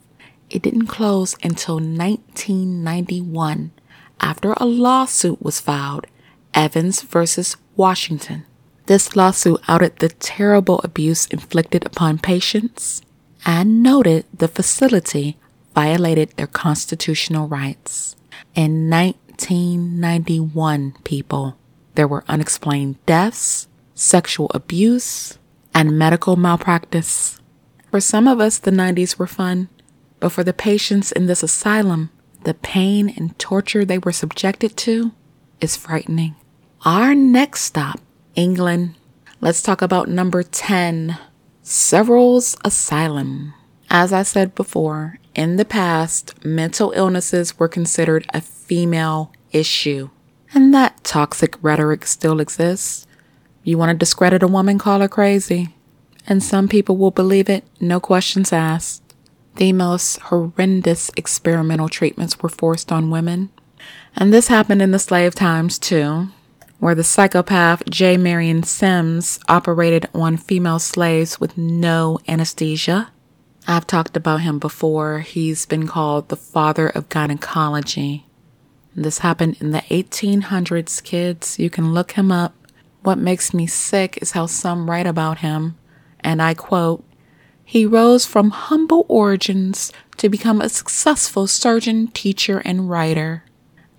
it 0.50 0.62
didn't 0.62 0.88
close 0.88 1.36
until 1.42 1.76
1991 1.76 3.72
after 4.20 4.54
a 4.58 4.66
lawsuit 4.66 5.42
was 5.42 5.62
filed, 5.62 6.08
Evans 6.54 7.02
versus 7.02 7.56
Washington. 7.76 8.46
This 8.88 9.16
lawsuit 9.16 9.62
outed 9.68 9.98
the 9.98 10.10
terrible 10.10 10.80
abuse 10.84 11.26
inflicted 11.28 11.86
upon 11.86 12.20
patients 12.20 13.02
and 13.46 13.84
noted 13.84 14.26
the 14.34 14.48
facility 14.48 15.38
violated 15.74 16.32
their 16.32 16.48
constitutional 16.48 17.48
rights. 17.48 18.16
In 18.56 18.90
1991, 18.90 20.96
people, 21.04 21.58
there 21.96 22.08
were 22.08 22.24
unexplained 22.28 23.04
deaths, 23.06 23.68
sexual 23.94 24.50
abuse, 24.54 25.38
and 25.74 25.98
medical 25.98 26.36
malpractice. 26.36 27.40
For 27.92 28.00
some 28.00 28.28
of 28.28 28.40
us, 28.40 28.58
the 28.58 28.72
90s 28.72 29.20
were 29.20 29.28
fun, 29.28 29.70
but 30.20 30.32
for 30.32 30.44
the 30.44 30.54
patients 30.54 31.12
in 31.12 31.28
this 31.28 31.44
asylum, 31.44 32.10
the 32.44 32.54
pain 32.54 33.10
and 33.10 33.38
torture 33.38 33.86
they 33.86 33.98
were 33.98 34.12
subjected 34.12 34.78
to 34.78 35.12
is 35.62 35.76
frightening. 35.76 36.36
Our 36.84 37.16
next 37.16 37.62
stop, 37.62 38.00
England. 38.36 38.96
Let's 39.42 39.62
talk 39.62 39.82
about 39.82 40.08
number 40.08 40.44
10, 40.44 41.18
Severalls 41.68 42.56
Asylum. 42.64 43.56
As 43.90 44.14
I 44.14 44.22
said 44.22 44.54
before, 44.54 45.18
in 45.34 45.56
the 45.56 45.66
past, 45.66 46.46
mental 46.46 46.92
illnesses 46.96 47.58
were 47.58 47.68
considered 47.68 48.28
a 48.36 48.42
female 48.42 49.34
issue. 49.52 50.12
And 50.54 50.76
that 50.76 51.04
toxic 51.04 51.58
rhetoric 51.64 52.06
still 52.06 52.40
exists. 52.40 53.08
You 53.64 53.80
want 53.80 53.90
to 53.90 53.98
discredit 53.98 54.44
a 54.44 54.48
woman, 54.48 54.78
call 54.78 55.00
her 55.00 55.08
crazy. 55.08 55.76
And 56.28 56.44
some 56.44 56.68
people 56.68 56.98
will 56.98 57.10
believe 57.10 57.50
it, 57.50 57.64
no 57.82 58.00
questions 58.00 58.54
asked. 58.54 59.16
The 59.56 59.74
most 59.74 60.20
horrendous 60.20 61.10
experimental 61.18 61.90
treatments 61.90 62.44
were 62.44 62.50
forced 62.50 62.92
on 62.92 63.10
women. 63.10 63.50
And 64.16 64.32
this 64.32 64.50
happened 64.50 64.84
in 64.84 64.92
the 64.92 65.00
slave 65.00 65.34
times 65.34 65.80
too, 65.80 66.28
where 66.86 66.94
the 66.94 67.04
psychopath 67.04 67.82
J. 67.90 68.16
Marion 68.16 68.62
Sims 68.62 69.40
operated 69.50 70.08
on 70.14 70.38
female 70.38 70.78
slaves 70.78 71.40
with 71.40 71.58
no 71.58 72.20
anesthesia. 72.28 73.10
I've 73.68 73.88
talked 73.88 74.16
about 74.16 74.42
him 74.42 74.60
before. 74.60 75.22
He's 75.22 75.66
been 75.66 75.88
called 75.88 76.30
the 76.30 76.36
father 76.36 76.88
of 76.90 77.10
gynecology. 77.10 78.28
This 78.96 79.18
happened 79.18 79.58
in 79.60 79.72
the 79.72 79.82
1800s, 79.90 81.04
kids. 81.04 81.58
You 81.58 81.72
can 81.72 81.92
look 81.92 82.12
him 82.12 82.32
up. 82.32 82.54
What 83.02 83.18
makes 83.18 83.52
me 83.52 83.66
sick 83.66 84.20
is 84.22 84.34
how 84.34 84.46
some 84.46 84.88
write 84.88 85.08
about 85.08 85.40
him, 85.40 85.80
and 86.20 86.40
I 86.40 86.54
quote, 86.54 87.04
He 87.64 87.88
rose 87.88 88.28
from 88.28 88.52
humble 88.52 89.08
origins 89.10 89.92
to 90.18 90.30
become 90.30 90.62
a 90.62 90.70
successful 90.70 91.48
surgeon, 91.48 92.10
teacher, 92.10 92.60
and 92.60 92.92
writer. 92.92 93.44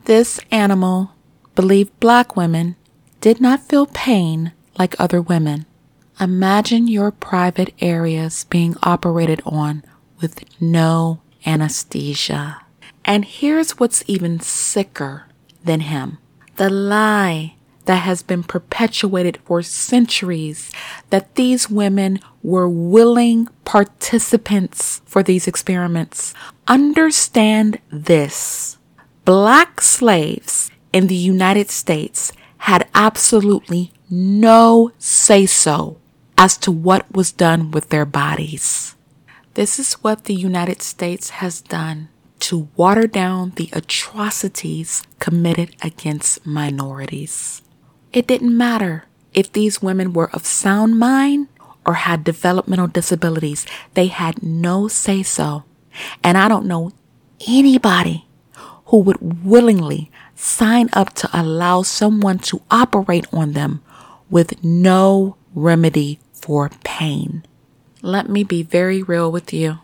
This 0.05 0.39
animal 0.53 1.16
believed 1.57 1.99
black 1.99 2.37
women 2.37 2.77
did 3.21 3.41
not 3.41 3.69
feel 3.69 3.87
pain 3.87 4.53
like 4.79 4.95
other 5.01 5.21
women. 5.21 5.67
Imagine 6.21 6.87
your 6.87 7.11
private 7.11 7.75
areas 7.81 8.45
being 8.45 8.77
operated 8.85 9.43
on 9.45 9.83
with 10.21 10.45
no 10.61 11.21
anesthesia. 11.45 12.63
And 13.05 13.25
here's 13.25 13.79
what's 13.79 14.05
even 14.07 14.39
sicker 14.39 15.27
than 15.65 15.81
him 15.81 16.19
the 16.57 16.71
lie 16.71 17.55
that 17.85 17.97
has 17.97 18.23
been 18.23 18.43
perpetuated 18.43 19.39
for 19.45 19.63
centuries 19.63 20.71
that 21.11 21.35
these 21.37 21.71
women 21.71 22.19
were 22.43 22.69
willing 22.69 23.49
participants 23.65 25.01
for 25.05 25.23
these 25.23 25.47
experiments. 25.47 26.35
Understand 26.67 27.79
this. 27.91 28.79
Black 29.25 29.81
slaves 29.81 30.71
in 30.97 31.09
the 31.09 31.15
United 31.37 31.69
States 31.69 32.33
had 32.73 32.89
absolutely 32.95 33.93
no 34.09 34.91
say 34.97 35.45
so 35.45 35.99
as 36.39 36.57
to 36.57 36.73
what 36.73 37.05
was 37.13 37.33
done 37.33 37.71
with 37.71 37.91
their 37.91 38.07
bodies. 38.07 38.97
This 39.53 39.79
is 39.79 39.93
what 40.01 40.25
the 40.25 40.35
United 40.35 40.81
States 40.81 41.45
has 41.45 41.61
done 41.61 42.09
to 42.39 42.69
water 42.77 43.07
down 43.07 43.53
the 43.57 43.69
atrocities 43.75 45.03
committed 45.19 45.77
against 45.83 46.47
minorities. 46.47 47.61
It 48.15 48.27
didn't 48.27 48.57
matter 48.57 49.05
if 49.35 49.53
these 49.53 49.83
women 49.83 50.15
were 50.15 50.31
of 50.33 50.47
sound 50.47 50.99
mind 50.99 51.49
or 51.85 52.09
had 52.09 52.25
developmental 52.25 52.87
disabilities, 52.87 53.67
they 53.93 54.07
had 54.07 54.43
no 54.43 54.89
say 54.89 55.23
so. 55.23 55.65
And 56.25 56.39
I 56.39 56.49
don't 56.49 56.65
know 56.65 56.93
anybody 57.47 58.25
who 58.87 59.01
would 59.01 59.45
willingly 59.45 60.11
sign 60.37 60.89
up 60.93 61.15
to 61.15 61.31
allow 61.33 61.83
someone 61.83 62.39
to 62.39 62.63
operate 62.71 63.27
on 63.33 63.53
them 63.53 63.83
with 64.31 64.63
no 64.63 65.37
remedy 65.55 66.21
for 66.33 66.71
pain. 66.85 67.45
Let 68.03 68.29
me 68.29 68.45
be 68.45 68.63
very 68.63 69.03
real 69.03 69.33
with 69.33 69.53
you. 69.53 69.79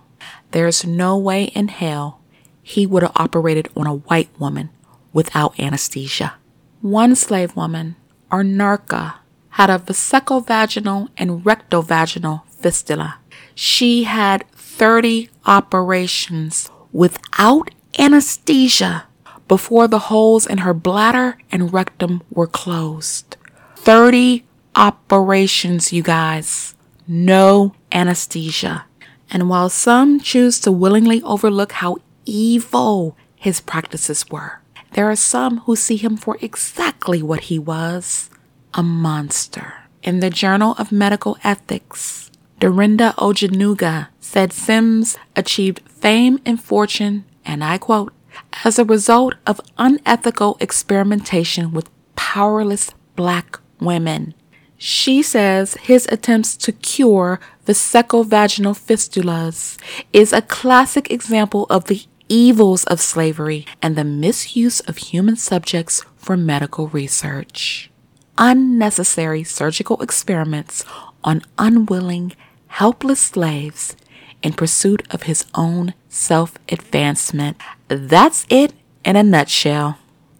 There's 0.53 0.85
no 0.85 1.17
way 1.17 1.45
in 1.45 1.69
hell 1.69 2.21
he 2.63 2.87
would 2.87 3.03
have 3.03 3.13
operated 3.17 3.69
on 3.75 3.87
a 3.87 3.95
white 3.95 4.29
woman 4.39 4.71
without 5.13 5.59
anesthesia. 5.59 6.35
One 6.81 7.17
slave 7.17 7.57
woman 7.57 7.97
Anarcha 8.31 9.15
had 9.51 9.71
a 9.71 9.79
vesicovaginal 9.79 11.09
and 11.17 11.45
rectovaginal 11.45 12.47
fistula. 12.49 13.19
She 13.55 14.05
had 14.05 14.47
30 14.53 15.29
operations 15.47 16.71
without 16.93 17.71
anesthesia 17.99 19.05
before 19.53 19.87
the 19.87 20.09
holes 20.09 20.47
in 20.47 20.65
her 20.65 20.73
bladder 20.73 21.37
and 21.53 21.75
rectum 21.75 22.23
were 22.31 22.47
closed. 22.47 23.37
30 23.77 24.47
operations, 24.75 25.93
you 25.93 26.03
guys. 26.03 26.75
No 27.07 27.75
anesthesia. 27.93 28.87
And 29.31 29.51
while 29.51 29.69
some 29.69 30.21
choose 30.21 30.59
to 30.61 30.73
willingly 30.73 31.21
overlook 31.23 31.73
how 31.73 31.99
evil 32.25 33.15
his 33.37 33.61
practices 33.61 34.25
were, 34.31 34.63
there 34.93 35.11
are 35.11 35.17
some 35.17 35.59
who 35.69 35.77
see 35.77 35.99
him 35.99 36.17
for 36.17 36.39
exactly 36.41 37.23
what 37.23 37.53
he 37.53 37.59
was 37.59 38.31
a 38.73 38.83
monster. 38.83 39.75
In 40.03 40.21
the 40.21 40.31
Journal 40.31 40.77
of 40.79 40.91
Medical 40.91 41.37
Ethics, 41.45 42.31
Durrenda 42.59 43.15
Ojanuga 43.17 44.09
said 44.19 44.51
Sims 44.55 45.19
achieved 45.37 45.83
fame 45.87 46.41
and 46.47 46.59
fortune, 46.59 47.27
and 47.45 47.63
I 47.63 47.77
quote, 47.77 48.15
as 48.65 48.79
a 48.79 48.85
result 48.85 49.35
of 49.47 49.61
unethical 49.79 50.57
experimentation 50.61 51.73
with 51.73 51.91
powerless 52.17 52.93
black 53.17 53.59
women. 53.81 54.35
She 54.77 55.23
says 55.23 55.75
his 55.75 56.09
attempts 56.11 56.57
to 56.57 56.73
cure 56.73 57.39
vesicovaginal 57.67 58.75
fistulas 58.75 59.79
is 60.13 60.33
a 60.33 60.43
classic 60.43 61.11
example 61.11 61.67
of 61.71 61.85
the 61.85 62.05
evils 62.29 62.85
of 62.85 63.01
slavery 63.01 63.67
and 63.81 63.95
the 63.95 64.05
misuse 64.05 64.81
of 64.81 64.97
human 64.97 65.37
subjects 65.37 66.05
for 66.17 66.37
medical 66.37 66.89
research. 66.89 67.91
Unnecessary 68.39 69.45
surgical 69.45 70.01
experiments 70.03 70.85
on 71.23 71.43
unwilling, 71.59 72.33
helpless 72.69 73.21
slaves 73.21 73.95
in 74.43 74.53
pursuit 74.53 75.03
of 75.11 75.25
his 75.25 75.45
own 75.55 75.95
self 76.09 76.57
advancement. 76.69 77.57
That's 77.89 78.47
it 78.49 78.73
in 79.05 79.17
a 79.17 79.23
nutshell. 79.23 79.99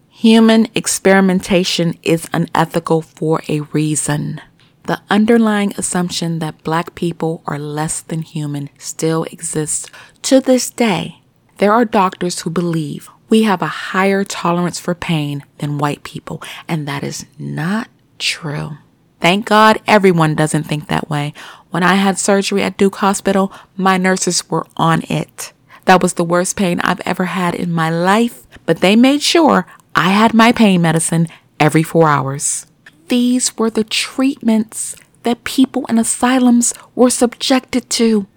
Human 0.09 0.67
experimentation 0.75 1.97
is 2.03 2.29
unethical 2.33 3.01
for 3.01 3.41
a 3.47 3.61
reason. 3.61 4.41
The 4.83 5.01
underlying 5.09 5.73
assumption 5.77 6.39
that 6.39 6.63
black 6.63 6.95
people 6.95 7.41
are 7.45 7.59
less 7.59 8.01
than 8.01 8.21
human 8.21 8.69
still 8.77 9.23
exists 9.25 9.89
to 10.23 10.39
this 10.39 10.69
day 10.69 11.23
there 11.57 11.71
are 11.71 11.85
doctors 11.85 12.41
who 12.41 12.49
believe 12.49 13.09
we 13.29 13.43
have 13.43 13.61
a 13.61 13.67
higher 13.67 14.23
tolerance 14.23 14.79
for 14.79 14.93
pain 14.93 15.43
than 15.59 15.77
white 15.77 16.03
people, 16.03 16.41
and 16.67 16.87
that 16.87 17.03
is 17.03 17.25
not 17.39 17.87
true. 18.19 18.77
Thank 19.23 19.45
God 19.45 19.81
everyone 19.87 20.35
doesn't 20.35 20.63
think 20.63 20.89
that 20.89 21.09
way. 21.09 21.33
When 21.69 21.81
I 21.81 21.93
had 21.93 22.19
surgery 22.19 22.61
at 22.61 22.75
Duke 22.75 22.97
Hospital, 22.97 23.53
my 23.77 23.95
nurses 23.95 24.49
were 24.49 24.67
on 24.75 25.03
it. 25.09 25.53
That 25.85 26.01
was 26.03 26.15
the 26.15 26.25
worst 26.25 26.57
pain 26.57 26.81
I've 26.81 26.99
ever 27.05 27.31
had 27.31 27.55
in 27.55 27.71
my 27.71 27.89
life, 27.89 28.45
but 28.65 28.81
they 28.81 28.97
made 28.97 29.21
sure 29.21 29.65
I 29.95 30.09
had 30.09 30.33
my 30.33 30.51
pain 30.51 30.81
medicine 30.81 31.29
every 31.57 31.83
four 31.83 32.09
hours. 32.09 32.65
These 33.07 33.57
were 33.57 33.69
the 33.69 33.85
treatments 33.85 34.97
that 35.23 35.45
people 35.45 35.85
in 35.85 35.97
asylums 35.97 36.73
were 36.93 37.09
subjected 37.09 37.89
to. 37.91 38.27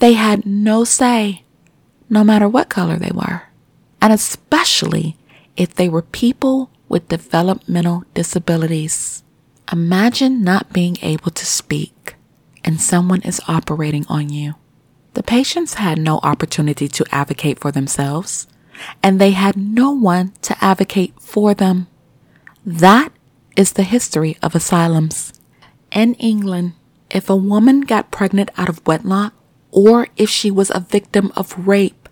They 0.00 0.14
had 0.14 0.44
no 0.44 0.82
say 0.82 1.44
no 2.10 2.24
matter 2.24 2.48
what 2.48 2.68
color 2.68 2.96
they 2.96 3.12
were, 3.14 3.44
and 4.00 4.12
especially 4.12 5.16
if 5.56 5.72
they 5.72 5.88
were 5.88 6.02
people 6.02 6.68
with 6.88 7.06
developmental 7.06 8.02
disabilities. 8.12 9.22
Imagine 9.72 10.44
not 10.44 10.72
being 10.74 10.98
able 11.00 11.30
to 11.30 11.46
speak 11.46 12.16
and 12.62 12.78
someone 12.78 13.22
is 13.22 13.40
operating 13.48 14.04
on 14.06 14.28
you. 14.28 14.54
The 15.14 15.22
patients 15.22 15.74
had 15.74 15.98
no 15.98 16.20
opportunity 16.22 16.88
to 16.88 17.06
advocate 17.10 17.58
for 17.58 17.72
themselves, 17.72 18.46
and 19.02 19.18
they 19.18 19.30
had 19.30 19.56
no 19.56 19.90
one 19.90 20.32
to 20.42 20.56
advocate 20.62 21.14
for 21.20 21.54
them. 21.54 21.86
That 22.66 23.12
is 23.56 23.72
the 23.72 23.82
history 23.82 24.36
of 24.42 24.54
asylums. 24.54 25.32
In 25.90 26.14
England, 26.14 26.74
if 27.10 27.28
a 27.28 27.36
woman 27.36 27.80
got 27.82 28.10
pregnant 28.10 28.50
out 28.56 28.68
of 28.68 28.86
wedlock, 28.86 29.34
or 29.70 30.08
if 30.16 30.28
she 30.28 30.50
was 30.50 30.70
a 30.70 30.80
victim 30.80 31.32
of 31.34 31.66
rape, 31.66 32.08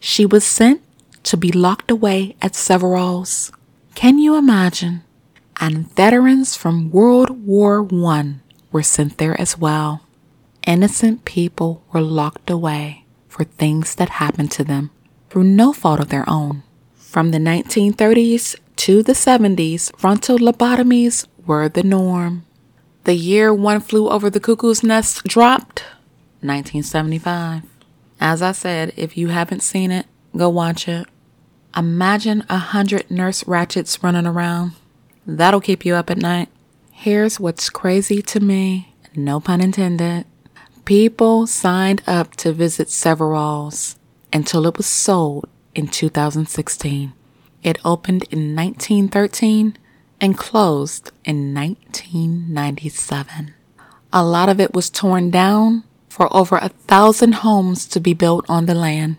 she 0.00 0.26
was 0.26 0.44
sent 0.44 0.82
to 1.24 1.36
be 1.36 1.50
locked 1.50 1.90
away 1.90 2.36
at 2.42 2.54
Severalls. 2.54 3.50
Can 3.94 4.18
you 4.18 4.36
imagine? 4.36 5.02
And 5.60 5.90
veterans 5.94 6.56
from 6.56 6.90
World 6.90 7.30
War 7.46 7.86
I 7.90 8.34
were 8.72 8.82
sent 8.82 9.18
there 9.18 9.40
as 9.40 9.56
well. 9.56 10.02
Innocent 10.66 11.24
people 11.24 11.84
were 11.92 12.00
locked 12.00 12.50
away 12.50 13.04
for 13.28 13.44
things 13.44 13.94
that 13.96 14.20
happened 14.20 14.50
to 14.52 14.64
them 14.64 14.90
through 15.30 15.44
no 15.44 15.72
fault 15.72 16.00
of 16.00 16.08
their 16.08 16.28
own. 16.28 16.62
From 16.94 17.30
the 17.30 17.38
1930s 17.38 18.56
to 18.76 19.02
the 19.02 19.12
70s, 19.12 19.96
frontal 19.96 20.38
lobotomies 20.38 21.26
were 21.46 21.68
the 21.68 21.82
norm. 21.82 22.44
The 23.04 23.14
year 23.14 23.52
one 23.52 23.80
flew 23.80 24.08
over 24.08 24.30
the 24.30 24.40
cuckoo's 24.40 24.82
nest 24.82 25.24
dropped, 25.24 25.80
1975. 26.40 27.62
As 28.20 28.42
I 28.42 28.52
said, 28.52 28.92
if 28.96 29.16
you 29.16 29.28
haven't 29.28 29.62
seen 29.62 29.90
it, 29.90 30.06
go 30.36 30.48
watch 30.48 30.88
it. 30.88 31.06
Imagine 31.76 32.44
a 32.48 32.58
hundred 32.58 33.10
nurse 33.10 33.44
Ratcheds 33.44 34.02
running 34.02 34.26
around. 34.26 34.72
That'll 35.26 35.60
keep 35.60 35.84
you 35.84 35.94
up 35.94 36.10
at 36.10 36.18
night. 36.18 36.48
Here's 36.92 37.40
what's 37.40 37.70
crazy 37.70 38.22
to 38.22 38.40
me, 38.40 38.94
no 39.16 39.40
pun 39.40 39.60
intended. 39.60 40.26
People 40.84 41.46
signed 41.46 42.02
up 42.06 42.36
to 42.36 42.52
visit 42.52 42.90
Severalls 42.90 43.96
until 44.32 44.66
it 44.66 44.76
was 44.76 44.86
sold 44.86 45.48
in 45.74 45.88
2016. 45.88 47.12
It 47.62 47.78
opened 47.84 48.24
in 48.24 48.54
1913 48.54 49.78
and 50.20 50.36
closed 50.36 51.10
in 51.24 51.54
1997. 51.54 53.54
A 54.12 54.24
lot 54.24 54.48
of 54.48 54.60
it 54.60 54.74
was 54.74 54.90
torn 54.90 55.30
down 55.30 55.84
for 56.08 56.34
over 56.36 56.56
a 56.56 56.68
thousand 56.68 57.36
homes 57.36 57.86
to 57.86 57.98
be 57.98 58.14
built 58.14 58.44
on 58.48 58.66
the 58.66 58.74
land. 58.74 59.16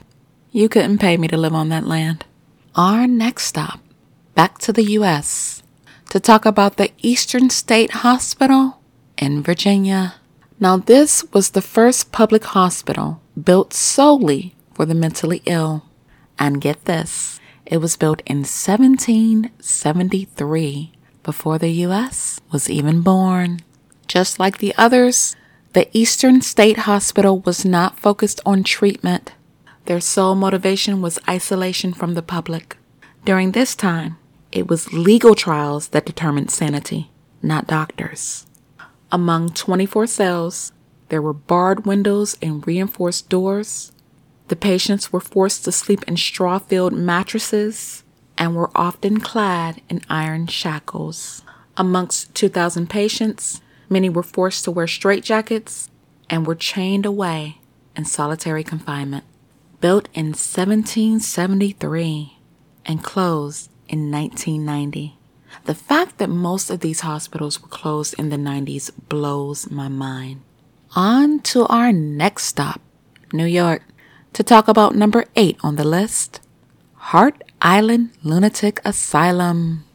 You 0.52 0.70
couldn't 0.70 1.00
pay 1.00 1.18
me 1.18 1.28
to 1.28 1.38
live 1.38 1.54
on 1.54 1.70
that 1.70 1.86
land. 1.86 2.26
Our 2.76 3.08
next 3.08 3.48
stop, 3.48 3.80
back 4.36 4.60
to 4.60 4.72
the 4.72 4.84
U.S., 5.00 5.55
to 6.16 6.20
talk 6.22 6.46
about 6.46 6.78
the 6.78 6.92
Eastern 7.00 7.50
State 7.50 7.92
Hospital 7.92 8.80
in 9.18 9.44
Virginia. 9.44 10.16
Now, 10.62 10.78
this 10.78 11.26
was 11.34 11.50
the 11.50 11.62
first 11.62 12.14
public 12.14 12.46
hospital 12.46 13.20
built 13.36 13.74
solely 13.74 14.56
for 14.74 14.86
the 14.86 14.96
mentally 14.96 15.42
ill. 15.46 15.84
And 16.40 16.62
get 16.62 16.86
this, 16.86 17.42
it 17.66 17.80
was 17.80 17.98
built 17.98 18.22
in 18.26 18.46
1773 18.46 20.92
before 21.22 21.58
the 21.58 21.72
U.S. 21.84 22.40
was 22.50 22.70
even 22.70 23.02
born. 23.02 23.60
Just 24.08 24.40
like 24.40 24.60
the 24.60 24.74
others, 24.78 25.36
the 25.74 25.90
Eastern 25.92 26.40
State 26.40 26.78
Hospital 26.88 27.42
was 27.42 27.66
not 27.66 28.00
focused 28.00 28.40
on 28.46 28.64
treatment. 28.64 29.34
Their 29.84 30.00
sole 30.00 30.36
motivation 30.36 31.02
was 31.02 31.20
isolation 31.28 31.92
from 31.92 32.14
the 32.14 32.22
public. 32.22 32.78
During 33.26 33.52
this 33.52 33.76
time, 33.76 34.16
it 34.56 34.68
was 34.70 34.94
legal 34.94 35.36
trials 35.36 35.90
that 35.90 36.06
determined 36.06 36.50
sanity, 36.50 37.12
not 37.44 37.68
doctors. 37.68 38.48
Among 39.12 39.50
24 39.50 40.08
cells, 40.08 40.72
there 41.10 41.22
were 41.22 41.34
barred 41.34 41.86
windows 41.86 42.38
and 42.42 42.66
reinforced 42.66 43.28
doors. 43.30 43.92
The 44.48 44.56
patients 44.56 45.12
were 45.12 45.20
forced 45.20 45.66
to 45.66 45.74
sleep 45.74 46.06
in 46.08 46.16
straw 46.16 46.60
filled 46.60 46.94
mattresses 46.94 48.06
and 48.38 48.56
were 48.56 48.72
often 48.74 49.20
clad 49.20 49.82
in 49.90 50.00
iron 50.10 50.48
shackles. 50.48 51.44
Amongst 51.76 52.34
2,000 52.34 52.90
patients, 52.90 53.60
many 53.90 54.10
were 54.10 54.24
forced 54.24 54.64
to 54.64 54.72
wear 54.72 54.86
straitjackets 54.86 55.90
and 56.30 56.48
were 56.48 56.56
chained 56.56 57.06
away 57.06 57.60
in 57.96 58.06
solitary 58.06 58.64
confinement. 58.64 59.26
Built 59.82 60.08
in 60.14 60.28
1773 60.28 62.38
and 62.86 63.04
closed 63.04 63.70
in 63.96 64.12
1990. 64.12 65.16
The 65.64 65.74
fact 65.74 66.18
that 66.18 66.30
most 66.30 66.70
of 66.70 66.82
these 66.82 67.00
hospitals 67.00 67.62
were 67.62 67.70
closed 67.70 68.14
in 68.20 68.28
the 68.28 68.36
90s 68.36 68.92
blows 69.08 69.72
my 69.72 69.88
mind. 69.88 70.42
On 70.96 71.40
to 71.52 71.66
our 71.68 71.94
next 71.94 72.44
stop, 72.44 72.82
New 73.32 73.46
York, 73.46 73.84
to 74.34 74.44
talk 74.44 74.68
about 74.68 74.96
number 74.96 75.24
eight 75.38 75.58
on 75.64 75.78
the 75.78 75.88
list 75.88 76.42
Hart 77.16 77.42
Island 77.62 78.12
Lunatic 78.22 78.82
Asylum. 78.84 79.86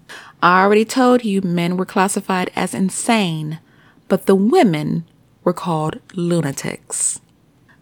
I 0.42 0.62
already 0.62 0.86
told 0.86 1.22
you 1.22 1.42
men 1.42 1.76
were 1.76 1.84
classified 1.84 2.50
as 2.56 2.72
insane, 2.72 3.60
but 4.08 4.24
the 4.24 4.34
women 4.34 5.04
were 5.44 5.52
called 5.52 6.00
lunatics. 6.14 7.20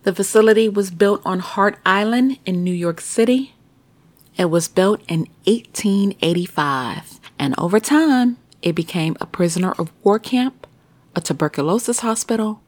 The 0.02 0.14
facility 0.14 0.68
was 0.68 0.90
built 0.90 1.22
on 1.24 1.38
Hart 1.38 1.78
Island 1.86 2.38
in 2.44 2.64
New 2.64 2.74
York 2.74 3.00
City. 3.00 3.54
It 4.38 4.50
was 4.50 4.68
built 4.68 5.00
in 5.08 5.26
1885, 5.46 7.18
and 7.40 7.56
over 7.58 7.80
time, 7.80 8.36
it 8.62 8.76
became 8.76 9.16
a 9.20 9.26
prisoner 9.26 9.72
of 9.72 9.90
war 10.04 10.20
camp, 10.20 10.64
a 11.16 11.20
tuberculosis 11.20 12.00
hospital, 12.00 12.62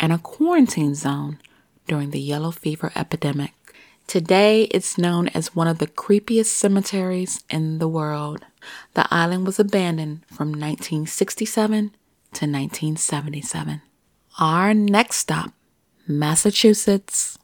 and 0.00 0.14
a 0.14 0.18
quarantine 0.18 0.94
zone 0.94 1.38
during 1.86 2.10
the 2.10 2.20
yellow 2.20 2.50
fever 2.50 2.90
epidemic. 2.96 3.52
Today, 4.06 4.62
it's 4.70 4.96
known 4.96 5.28
as 5.28 5.54
one 5.54 5.68
of 5.68 5.78
the 5.78 5.86
creepiest 5.86 6.46
cemeteries 6.46 7.44
in 7.50 7.78
the 7.80 7.88
world. 7.88 8.46
The 8.94 9.06
island 9.12 9.44
was 9.44 9.60
abandoned 9.60 10.24
from 10.26 10.48
1967 10.48 11.90
to 11.90 12.46
1977. 12.46 13.82
Our 14.38 14.72
next 14.72 15.16
stop, 15.16 15.52
Massachusetts. 16.08 17.36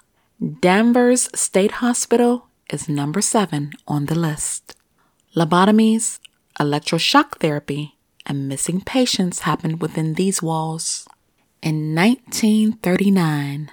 Danvers 0.61 1.31
State 1.39 1.73
Hospital 1.73 2.46
is 2.71 2.89
number 2.89 3.21
seven 3.21 3.73
on 3.87 4.07
the 4.07 4.15
list. 4.15 4.75
Lobotomies, 5.35 6.19
electroshock 6.59 7.39
therapy, 7.39 7.97
and 8.25 8.49
missing 8.49 8.81
patients 8.81 9.41
happened 9.41 9.81
within 9.81 10.15
these 10.15 10.43
walls. 10.43 11.07
In 11.63 11.95
1939, 11.95 13.71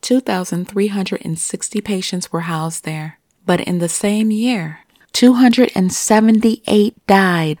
2,360 0.00 1.80
patients 1.80 2.32
were 2.32 2.40
housed 2.40 2.84
there, 2.84 3.18
but 3.44 3.60
in 3.60 3.78
the 3.78 3.88
same 3.88 4.30
year, 4.30 4.80
278 5.12 7.06
died. 7.06 7.58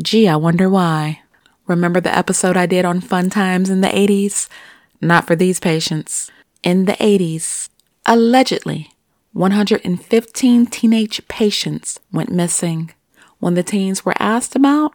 Gee, 0.00 0.28
I 0.28 0.36
wonder 0.36 0.68
why. 0.70 1.22
Remember 1.66 2.00
the 2.00 2.16
episode 2.16 2.56
I 2.56 2.66
did 2.66 2.84
on 2.84 3.00
fun 3.00 3.30
times 3.30 3.70
in 3.70 3.80
the 3.80 3.88
80s? 3.88 4.48
Not 5.00 5.26
for 5.26 5.36
these 5.36 5.60
patients. 5.60 6.30
In 6.62 6.84
the 6.84 6.92
80s, 6.94 7.68
allegedly, 8.06 8.92
115 9.32 10.66
teenage 10.66 11.28
patients 11.28 12.00
went 12.12 12.30
missing. 12.32 12.92
When 13.38 13.54
the 13.54 13.62
teens 13.62 14.04
were 14.04 14.14
asked 14.18 14.56
about, 14.56 14.92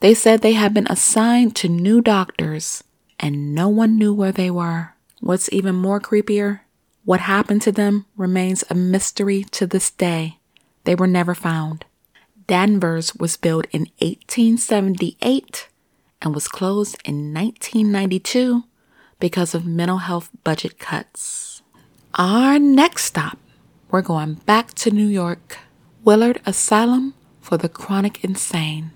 they 0.00 0.14
said 0.14 0.40
they 0.40 0.54
had 0.54 0.72
been 0.72 0.86
assigned 0.88 1.54
to 1.56 1.68
new 1.68 2.00
doctors 2.00 2.82
and 3.20 3.54
no 3.54 3.68
one 3.68 3.98
knew 3.98 4.12
where 4.12 4.32
they 4.32 4.50
were. 4.50 4.94
What's 5.20 5.52
even 5.52 5.74
more 5.74 6.00
creepier, 6.00 6.60
what 7.04 7.20
happened 7.20 7.62
to 7.62 7.72
them 7.72 8.06
remains 8.16 8.64
a 8.68 8.74
mystery 8.74 9.44
to 9.52 9.66
this 9.66 9.90
day. 9.90 10.38
They 10.84 10.94
were 10.94 11.06
never 11.06 11.34
found. 11.34 11.84
Danvers 12.46 13.14
was 13.14 13.36
built 13.36 13.66
in 13.70 13.82
1878 14.00 15.68
and 16.20 16.34
was 16.34 16.48
closed 16.48 16.96
in 17.04 17.32
1992 17.32 18.64
because 19.20 19.54
of 19.54 19.66
mental 19.66 19.98
health 19.98 20.30
budget 20.42 20.78
cuts. 20.78 21.62
Our 22.14 22.58
next 22.58 23.04
stop, 23.04 23.38
we're 23.90 24.02
going 24.02 24.34
back 24.46 24.74
to 24.74 24.90
New 24.90 25.06
York. 25.06 25.58
Willard 26.04 26.40
Asylum 26.44 27.14
for 27.40 27.56
the 27.56 27.68
Chronic 27.68 28.22
Insane. 28.24 28.92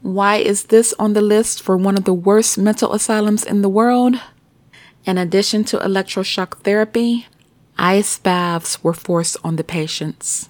Why 0.00 0.36
is 0.36 0.64
this 0.64 0.94
on 0.98 1.12
the 1.12 1.22
list 1.22 1.62
for 1.62 1.76
one 1.76 1.96
of 1.96 2.04
the 2.04 2.14
worst 2.14 2.58
mental 2.58 2.92
asylums 2.92 3.44
in 3.44 3.62
the 3.62 3.68
world? 3.68 4.16
In 5.04 5.18
addition 5.18 5.64
to 5.64 5.78
electroshock 5.78 6.58
therapy, 6.62 7.26
ice 7.76 8.18
baths 8.18 8.82
were 8.82 8.94
forced 8.94 9.36
on 9.44 9.56
the 9.56 9.64
patients. 9.64 10.48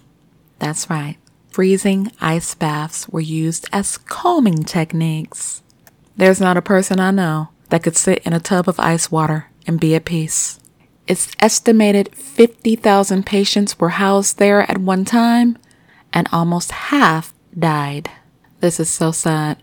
That's 0.58 0.88
right, 0.88 1.16
freezing 1.50 2.12
ice 2.20 2.54
baths 2.54 3.08
were 3.08 3.20
used 3.20 3.68
as 3.72 3.98
calming 3.98 4.62
techniques. 4.62 5.62
There's 6.16 6.40
not 6.40 6.56
a 6.56 6.62
person 6.62 7.00
I 7.00 7.10
know 7.10 7.48
that 7.70 7.82
could 7.82 7.96
sit 7.96 8.18
in 8.24 8.32
a 8.32 8.40
tub 8.40 8.68
of 8.68 8.78
ice 8.78 9.10
water 9.10 9.50
and 9.66 9.80
be 9.80 9.94
at 9.94 10.04
peace. 10.04 10.60
It's 11.06 11.30
estimated 11.40 12.14
50,000 12.14 13.26
patients 13.26 13.78
were 13.78 13.90
housed 13.90 14.38
there 14.38 14.62
at 14.70 14.78
one 14.78 15.04
time, 15.04 15.58
and 16.12 16.28
almost 16.32 16.70
half 16.70 17.34
died. 17.58 18.10
This 18.60 18.78
is 18.78 18.88
so 18.88 19.10
sad. 19.10 19.60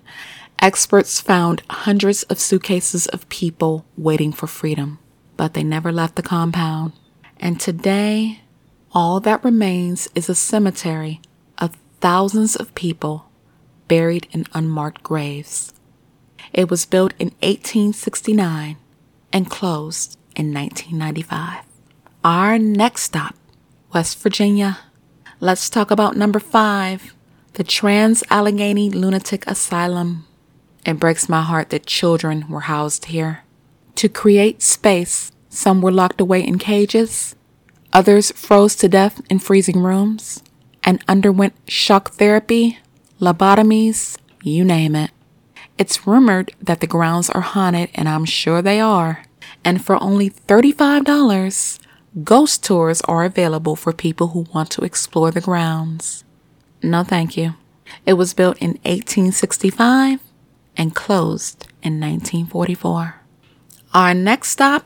Experts 0.62 1.21
found 1.21 1.63
hundreds 1.69 2.23
of 2.23 2.39
suitcases 2.39 3.08
of 3.08 3.30
people 3.30 3.86
waiting 3.97 4.34
for 4.34 4.47
freedom, 4.47 4.99
but 5.38 5.54
they 5.54 5.63
never 5.63 5.91
left 5.91 6.17
the 6.17 6.21
compound. 6.21 6.91
And 7.39 7.60
today, 7.60 8.41
all 8.91 9.21
that 9.21 9.43
remains 9.43 10.10
is 10.15 10.28
a 10.28 10.36
cemetery 10.36 11.21
of 11.58 11.78
thousands 12.02 12.58
of 12.58 12.75
people 12.75 13.32
buried 13.88 14.28
in 14.32 14.45
unmarked 14.54 15.02
graves. 15.02 15.73
It 16.52 16.69
was 16.69 16.86
built 16.86 17.13
in 17.17 17.30
1869 17.41 18.75
and 19.32 19.49
closed 19.49 20.19
in 20.39 20.54
1995. 20.54 21.65
Our 22.23 22.58
next 22.58 23.04
stop, 23.04 23.36
West 23.93 24.17
Virginia. 24.23 24.80
Let's 25.41 25.69
talk 25.69 25.91
about 25.91 26.15
number 26.15 26.39
five, 26.39 27.13
the 27.54 27.65
Trans 27.65 28.23
Allegheny 28.30 28.89
Lunatic 28.89 29.45
Asylum. 29.47 30.25
It 30.86 30.97
breaks 30.97 31.28
my 31.28 31.41
heart 31.41 31.71
that 31.71 31.86
children 31.86 32.47
were 32.47 32.71
housed 32.71 33.06
here. 33.06 33.43
To 33.95 34.08
create 34.08 34.62
space, 34.62 35.34
some 35.49 35.82
were 35.82 35.91
locked 35.91 36.21
away 36.21 36.41
in 36.41 36.58
cages, 36.58 37.36
others 37.91 38.32
froze 38.32 38.78
to 38.78 38.88
death 38.88 39.21
in 39.30 39.39
freezing 39.39 39.82
rooms, 39.82 40.41
and 40.86 41.04
underwent 41.10 41.54
shock 41.67 42.12
therapy, 42.12 42.80
lobotomies, 43.19 44.17
you 44.41 44.63
name 44.63 44.95
it. 44.95 45.12
It's 45.78 46.08
rumored 46.08 46.54
that 46.62 46.80
the 46.80 46.88
grounds 46.88 47.30
are 47.30 47.41
haunted, 47.41 47.89
and 47.93 48.08
I'm 48.08 48.23
sure 48.23 48.62
they 48.62 48.80
are. 48.80 49.23
And 49.63 49.84
for 49.84 50.02
only 50.02 50.30
$35, 50.30 51.80
ghost 52.24 52.63
tours 52.63 53.02
are 53.02 53.24
available 53.24 53.76
for 53.76 53.93
people 53.93 54.30
who 54.30 54.48
want 54.54 54.72
to 54.72 54.82
explore 54.82 55.32
the 55.32 55.41
grounds. 55.41 56.24
No, 56.81 57.04
thank 57.04 57.36
you. 57.38 57.56
It 58.06 58.13
was 58.13 58.34
built 58.34 58.58
in 58.58 58.79
1865 58.84 60.19
and 60.77 60.96
closed 60.96 61.67
in 61.84 62.00
1944. 62.00 63.21
Our 63.94 64.13
next 64.13 64.50
stop, 64.50 64.86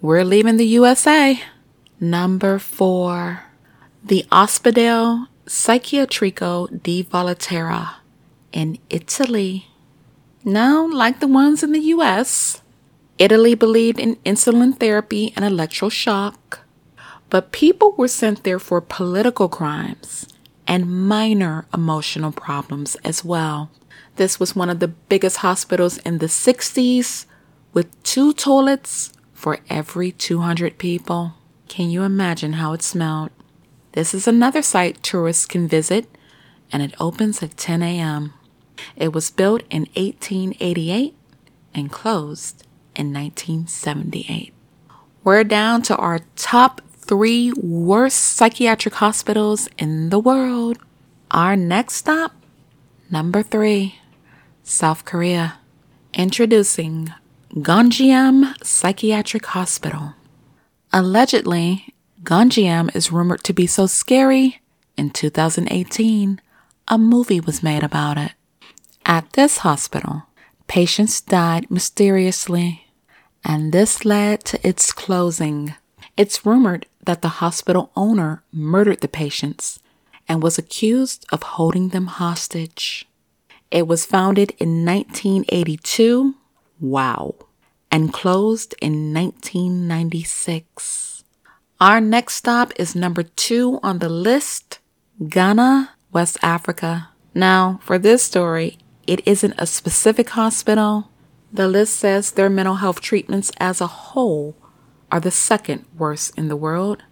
we're 0.00 0.24
leaving 0.24 0.56
the 0.56 0.66
USA. 0.66 1.40
Number 2.00 2.58
four, 2.58 3.44
the 4.04 4.26
Ospedale 4.30 5.28
Psichiatrico 5.46 6.82
di 6.82 7.04
Volaterra 7.04 7.96
in 8.52 8.78
Italy. 8.90 9.66
Now, 10.44 10.86
like 10.86 11.20
the 11.20 11.28
ones 11.28 11.62
in 11.62 11.72
the 11.72 11.92
US, 11.96 12.61
Italy 13.18 13.54
believed 13.54 13.98
in 13.98 14.16
insulin 14.24 14.78
therapy 14.78 15.32
and 15.36 15.44
electroshock, 15.44 16.58
but 17.30 17.52
people 17.52 17.92
were 17.92 18.08
sent 18.08 18.44
there 18.44 18.58
for 18.58 18.80
political 18.80 19.48
crimes 19.48 20.26
and 20.66 21.06
minor 21.08 21.66
emotional 21.74 22.32
problems 22.32 22.94
as 23.04 23.24
well. 23.24 23.70
This 24.16 24.40
was 24.40 24.56
one 24.56 24.70
of 24.70 24.80
the 24.80 24.88
biggest 24.88 25.38
hospitals 25.38 25.98
in 25.98 26.18
the 26.18 26.26
60s 26.26 27.26
with 27.72 28.02
two 28.02 28.32
toilets 28.32 29.12
for 29.32 29.58
every 29.68 30.12
200 30.12 30.78
people. 30.78 31.34
Can 31.68 31.90
you 31.90 32.02
imagine 32.02 32.54
how 32.54 32.72
it 32.72 32.82
smelled? 32.82 33.30
This 33.92 34.14
is 34.14 34.26
another 34.26 34.62
site 34.62 35.02
tourists 35.02 35.46
can 35.46 35.68
visit, 35.68 36.06
and 36.70 36.82
it 36.82 36.94
opens 37.00 37.42
at 37.42 37.56
10 37.56 37.82
a.m. 37.82 38.32
It 38.96 39.12
was 39.12 39.30
built 39.30 39.62
in 39.70 39.82
1888 39.94 41.14
and 41.74 41.90
closed 41.90 42.64
in 42.94 43.12
1978. 43.12 44.52
We're 45.24 45.44
down 45.44 45.82
to 45.82 45.96
our 45.96 46.20
top 46.36 46.80
three 46.92 47.52
worst 47.52 48.18
psychiatric 48.18 48.94
hospitals 48.94 49.68
in 49.78 50.10
the 50.10 50.18
world. 50.18 50.78
Our 51.30 51.56
next 51.56 51.94
stop, 51.94 52.32
number 53.10 53.42
three, 53.42 53.96
South 54.62 55.04
Korea. 55.04 55.58
Introducing 56.14 57.12
Gonjiam 57.54 58.54
Psychiatric 58.62 59.46
Hospital. 59.46 60.14
Allegedly, 60.92 61.94
Gonjiam 62.22 62.94
is 62.94 63.10
rumored 63.10 63.42
to 63.44 63.52
be 63.52 63.66
so 63.66 63.86
scary, 63.86 64.62
in 64.96 65.10
2018, 65.10 66.40
a 66.88 66.98
movie 66.98 67.40
was 67.40 67.62
made 67.62 67.82
about 67.82 68.18
it. 68.18 68.32
At 69.04 69.32
this 69.32 69.58
hospital, 69.58 70.24
patients 70.66 71.20
died 71.20 71.70
mysteriously, 71.70 72.81
and 73.44 73.72
this 73.72 74.04
led 74.04 74.44
to 74.44 74.64
its 74.66 74.92
closing. 74.92 75.74
It's 76.16 76.46
rumored 76.46 76.86
that 77.04 77.22
the 77.22 77.40
hospital 77.40 77.90
owner 77.96 78.42
murdered 78.52 79.00
the 79.00 79.08
patients 79.08 79.80
and 80.28 80.40
was 80.42 80.58
accused 80.58 81.24
of 81.32 81.42
holding 81.42 81.88
them 81.88 82.06
hostage. 82.06 83.08
It 83.70 83.86
was 83.86 84.04
founded 84.06 84.52
in 84.58 84.84
1982. 84.84 86.34
Wow. 86.80 87.36
And 87.90 88.12
closed 88.12 88.74
in 88.80 89.14
1996. 89.14 91.24
Our 91.80 92.00
next 92.00 92.34
stop 92.34 92.72
is 92.76 92.94
number 92.94 93.24
two 93.24 93.80
on 93.82 93.98
the 93.98 94.08
list 94.08 94.78
Ghana, 95.28 95.90
West 96.12 96.38
Africa. 96.42 97.08
Now, 97.34 97.80
for 97.82 97.98
this 97.98 98.22
story, 98.22 98.78
it 99.06 99.26
isn't 99.26 99.54
a 99.58 99.66
specific 99.66 100.30
hospital. 100.30 101.10
The 101.52 101.68
list 101.68 101.96
says 101.96 102.32
their 102.32 102.48
mental 102.48 102.76
health 102.76 103.00
treatments 103.00 103.52
as 103.58 103.80
a 103.80 103.86
whole 103.86 104.56
are 105.10 105.20
the 105.20 105.30
second 105.30 105.84
worst 105.96 106.36
in 106.38 106.48
the 106.48 106.56
world. 106.56 107.02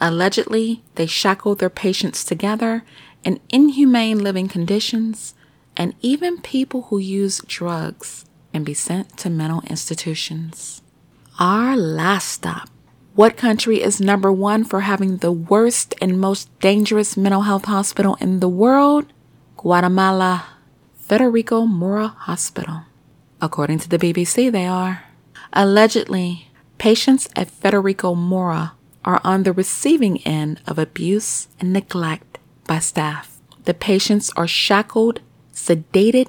Allegedly, 0.00 0.84
they 0.94 1.06
shackle 1.06 1.56
their 1.56 1.70
patients 1.70 2.22
together 2.22 2.84
in 3.24 3.40
inhumane 3.48 4.22
living 4.22 4.46
conditions 4.46 5.34
and 5.76 5.94
even 6.00 6.40
people 6.40 6.82
who 6.82 6.98
use 6.98 7.40
drugs 7.48 8.24
and 8.54 8.64
be 8.64 8.72
sent 8.72 9.16
to 9.18 9.28
mental 9.28 9.62
institutions. 9.68 10.80
Our 11.40 11.76
last 11.76 12.28
stop. 12.28 12.70
What 13.14 13.36
country 13.36 13.82
is 13.82 14.00
number 14.00 14.30
one 14.30 14.62
for 14.62 14.80
having 14.80 15.16
the 15.16 15.32
worst 15.32 15.94
and 16.00 16.20
most 16.20 16.48
dangerous 16.60 17.16
mental 17.16 17.42
health 17.42 17.64
hospital 17.64 18.16
in 18.20 18.40
the 18.40 18.48
world? 18.48 19.12
Guatemala. 19.56 20.46
Federico 20.94 21.66
Mora 21.66 22.08
Hospital. 22.08 22.82
According 23.46 23.78
to 23.80 23.88
the 23.88 23.98
BBC, 23.98 24.50
they 24.50 24.66
are. 24.66 25.04
Allegedly, 25.52 26.48
patients 26.78 27.28
at 27.36 27.50
Federico 27.50 28.14
Mora 28.14 28.72
are 29.04 29.20
on 29.22 29.44
the 29.44 29.52
receiving 29.52 30.18
end 30.26 30.60
of 30.66 30.78
abuse 30.78 31.48
and 31.60 31.72
neglect 31.72 32.38
by 32.66 32.80
staff. 32.80 33.40
The 33.64 33.74
patients 33.74 34.30
are 34.36 34.48
shackled 34.48 35.20
sedated, 35.56 36.28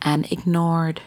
and 0.00 0.30
ignored. 0.32 1.02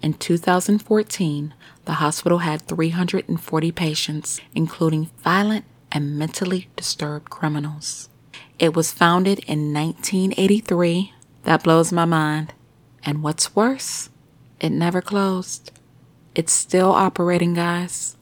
In 0.00 0.14
2014, 0.14 1.52
the 1.84 1.94
hospital 1.94 2.38
had 2.38 2.62
340 2.62 3.72
patients, 3.72 4.40
including 4.54 5.10
violent 5.22 5.66
and 5.92 6.18
mentally 6.18 6.68
disturbed 6.76 7.28
criminals. 7.28 8.08
It 8.58 8.74
was 8.74 8.92
founded 8.92 9.40
in 9.40 9.74
1983. 9.74 11.12
That 11.42 11.64
blows 11.64 11.92
my 11.92 12.04
mind. 12.06 12.54
And 13.04 13.22
what's 13.22 13.54
worse, 13.56 14.08
it 14.60 14.70
never 14.70 15.00
closed. 15.00 15.72
It's 16.34 16.52
still 16.52 16.92
operating, 16.92 17.54
guys. 17.54 18.16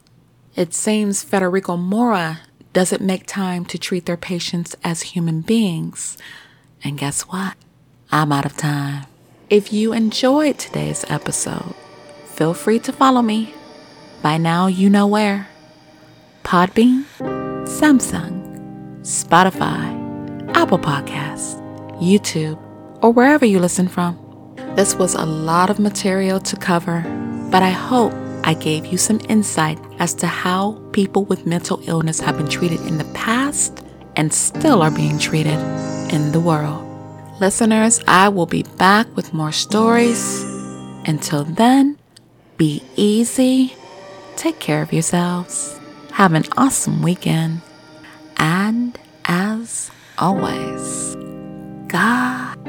It 0.55 0.73
seems 0.73 1.23
Federico 1.23 1.77
Mora 1.77 2.41
doesn't 2.73 3.01
make 3.01 3.25
time 3.25 3.65
to 3.65 3.77
treat 3.77 4.05
their 4.05 4.17
patients 4.17 4.75
as 4.83 5.01
human 5.13 5.41
beings. 5.41 6.17
And 6.83 6.97
guess 6.97 7.21
what? 7.23 7.55
I'm 8.11 8.31
out 8.31 8.45
of 8.45 8.57
time. 8.57 9.05
If 9.49 9.73
you 9.73 9.93
enjoyed 9.93 10.57
today's 10.57 11.05
episode, 11.09 11.75
feel 12.25 12.53
free 12.53 12.79
to 12.79 12.91
follow 12.91 13.21
me. 13.21 13.53
By 14.21 14.37
now, 14.37 14.67
you 14.67 14.89
know 14.89 15.07
where 15.07 15.47
Podbean, 16.43 17.05
Samsung, 17.65 19.01
Spotify, 19.01 19.95
Apple 20.55 20.79
Podcasts, 20.79 21.59
YouTube, 22.01 22.59
or 23.01 23.11
wherever 23.11 23.45
you 23.45 23.59
listen 23.59 23.87
from. 23.87 24.28
This 24.75 24.95
was 24.95 25.13
a 25.13 25.25
lot 25.25 25.69
of 25.69 25.79
material 25.79 26.39
to 26.39 26.55
cover, 26.55 27.01
but 27.51 27.63
I 27.63 27.69
hope 27.69 28.13
I 28.43 28.53
gave 28.53 28.85
you 28.85 28.97
some 28.97 29.19
insight 29.27 29.77
as 29.99 30.13
to 30.15 30.27
how 30.27 30.81
people 30.93 31.25
with 31.25 31.45
mental 31.45 31.81
illness 31.87 32.19
have 32.21 32.37
been 32.37 32.47
treated 32.47 32.79
in 32.81 32.97
the 32.97 33.11
past 33.13 33.83
and 34.15 34.33
still 34.33 34.81
are 34.81 34.91
being 34.91 35.19
treated 35.19 35.59
in 36.13 36.31
the 36.31 36.39
world. 36.39 36.85
Listeners, 37.39 38.01
I 38.07 38.29
will 38.29 38.45
be 38.45 38.63
back 38.63 39.07
with 39.15 39.33
more 39.33 39.51
stories. 39.51 40.43
Until 41.05 41.43
then, 41.43 41.97
be 42.57 42.83
easy, 42.95 43.75
take 44.35 44.59
care 44.59 44.81
of 44.81 44.93
yourselves, 44.93 45.79
have 46.11 46.33
an 46.33 46.43
awesome 46.57 47.01
weekend, 47.01 47.61
and 48.37 48.97
as 49.25 49.89
always, 50.17 51.15
God 51.87 52.59